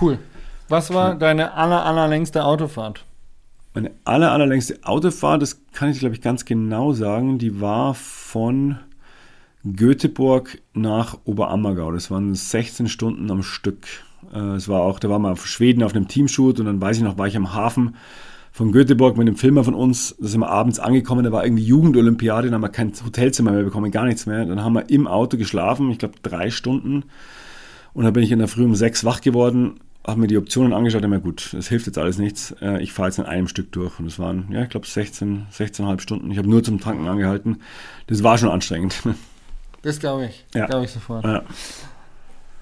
[0.00, 0.18] Cool.
[0.68, 1.14] Was war ja.
[1.14, 3.04] deine aller, allerlängste Autofahrt?
[3.74, 8.78] Meine aller, allerlängste Autofahrt, das kann ich, glaube ich, ganz genau sagen, die war von
[9.64, 11.92] Göteborg nach Oberammergau.
[11.92, 13.86] Das waren 16 Stunden am Stück.
[14.32, 16.98] Äh, es war auch, da waren wir auf Schweden auf einem Teamshoot und dann weiß
[16.98, 17.96] ich noch, war ich am Hafen
[18.52, 20.14] von Göteborg mit einem Filmer von uns.
[20.20, 23.64] Da sind wir abends angekommen, da war irgendwie Jugendolympiade, dann haben wir kein Hotelzimmer mehr
[23.64, 24.44] bekommen, gar nichts mehr.
[24.44, 27.04] Dann haben wir im Auto geschlafen, ich glaube drei Stunden.
[27.94, 30.72] Und dann bin ich in der Früh um sechs wach geworden, habe mir die Optionen
[30.72, 32.54] angeschaut, und mir gut, das hilft jetzt alles nichts.
[32.60, 33.98] Äh, ich fahre jetzt in einem Stück durch.
[33.98, 36.30] Und es waren, ja, ich glaube 16, 16,5 Stunden.
[36.30, 37.58] Ich habe nur zum Tanken angehalten.
[38.06, 39.02] Das war schon anstrengend.
[39.84, 40.44] Das glaube ich.
[40.54, 40.66] Ja.
[40.66, 41.24] Glaube ich sofort.
[41.24, 41.44] Ja.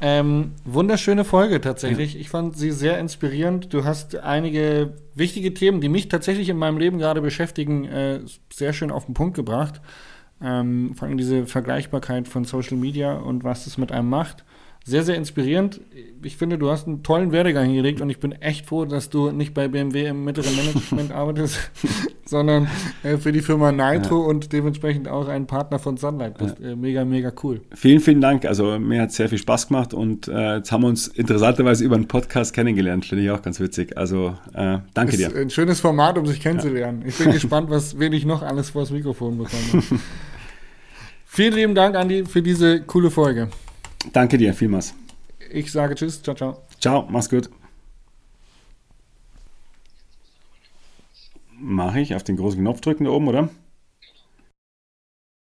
[0.01, 2.15] Ähm, wunderschöne Folge tatsächlich.
[2.15, 2.21] Ja.
[2.21, 3.73] Ich fand sie sehr inspirierend.
[3.73, 8.21] Du hast einige wichtige Themen, die mich tatsächlich in meinem Leben gerade beschäftigen, äh,
[8.53, 9.81] sehr schön auf den Punkt gebracht.
[10.43, 14.45] Ähm, vor allem diese Vergleichbarkeit von Social Media und was es mit einem macht
[14.85, 15.81] sehr, sehr inspirierend.
[16.23, 19.31] Ich finde, du hast einen tollen Werdegang hingelegt und ich bin echt froh, dass du
[19.31, 21.71] nicht bei BMW im mittleren Management arbeitest,
[22.25, 22.69] sondern
[23.05, 24.29] äh, für die Firma Nitro ja.
[24.29, 26.59] und dementsprechend auch ein Partner von Sunlight bist.
[26.59, 26.71] Ja.
[26.71, 27.61] Äh, mega, mega cool.
[27.75, 28.45] Vielen, vielen Dank.
[28.45, 31.95] Also mir hat sehr viel Spaß gemacht und äh, jetzt haben wir uns interessanterweise über
[31.95, 33.07] einen Podcast kennengelernt.
[33.07, 33.97] Finde ich auch ganz witzig.
[33.97, 35.37] Also äh, danke Ist dir.
[35.37, 37.03] Ein schönes Format, um sich kennenzulernen.
[37.03, 37.09] Ja.
[37.09, 39.83] Ich bin gespannt, was wen ich noch alles vors Mikrofon bekomme.
[41.25, 43.49] Vielen lieben Dank, Andi, für diese coole Folge.
[44.13, 44.95] Danke dir vielmals.
[45.51, 46.23] Ich sage Tschüss.
[46.23, 46.63] Ciao, ciao.
[46.81, 47.51] Ciao, mach's gut.
[51.59, 53.49] Mache ich auf den großen Knopf drücken da oben, oder?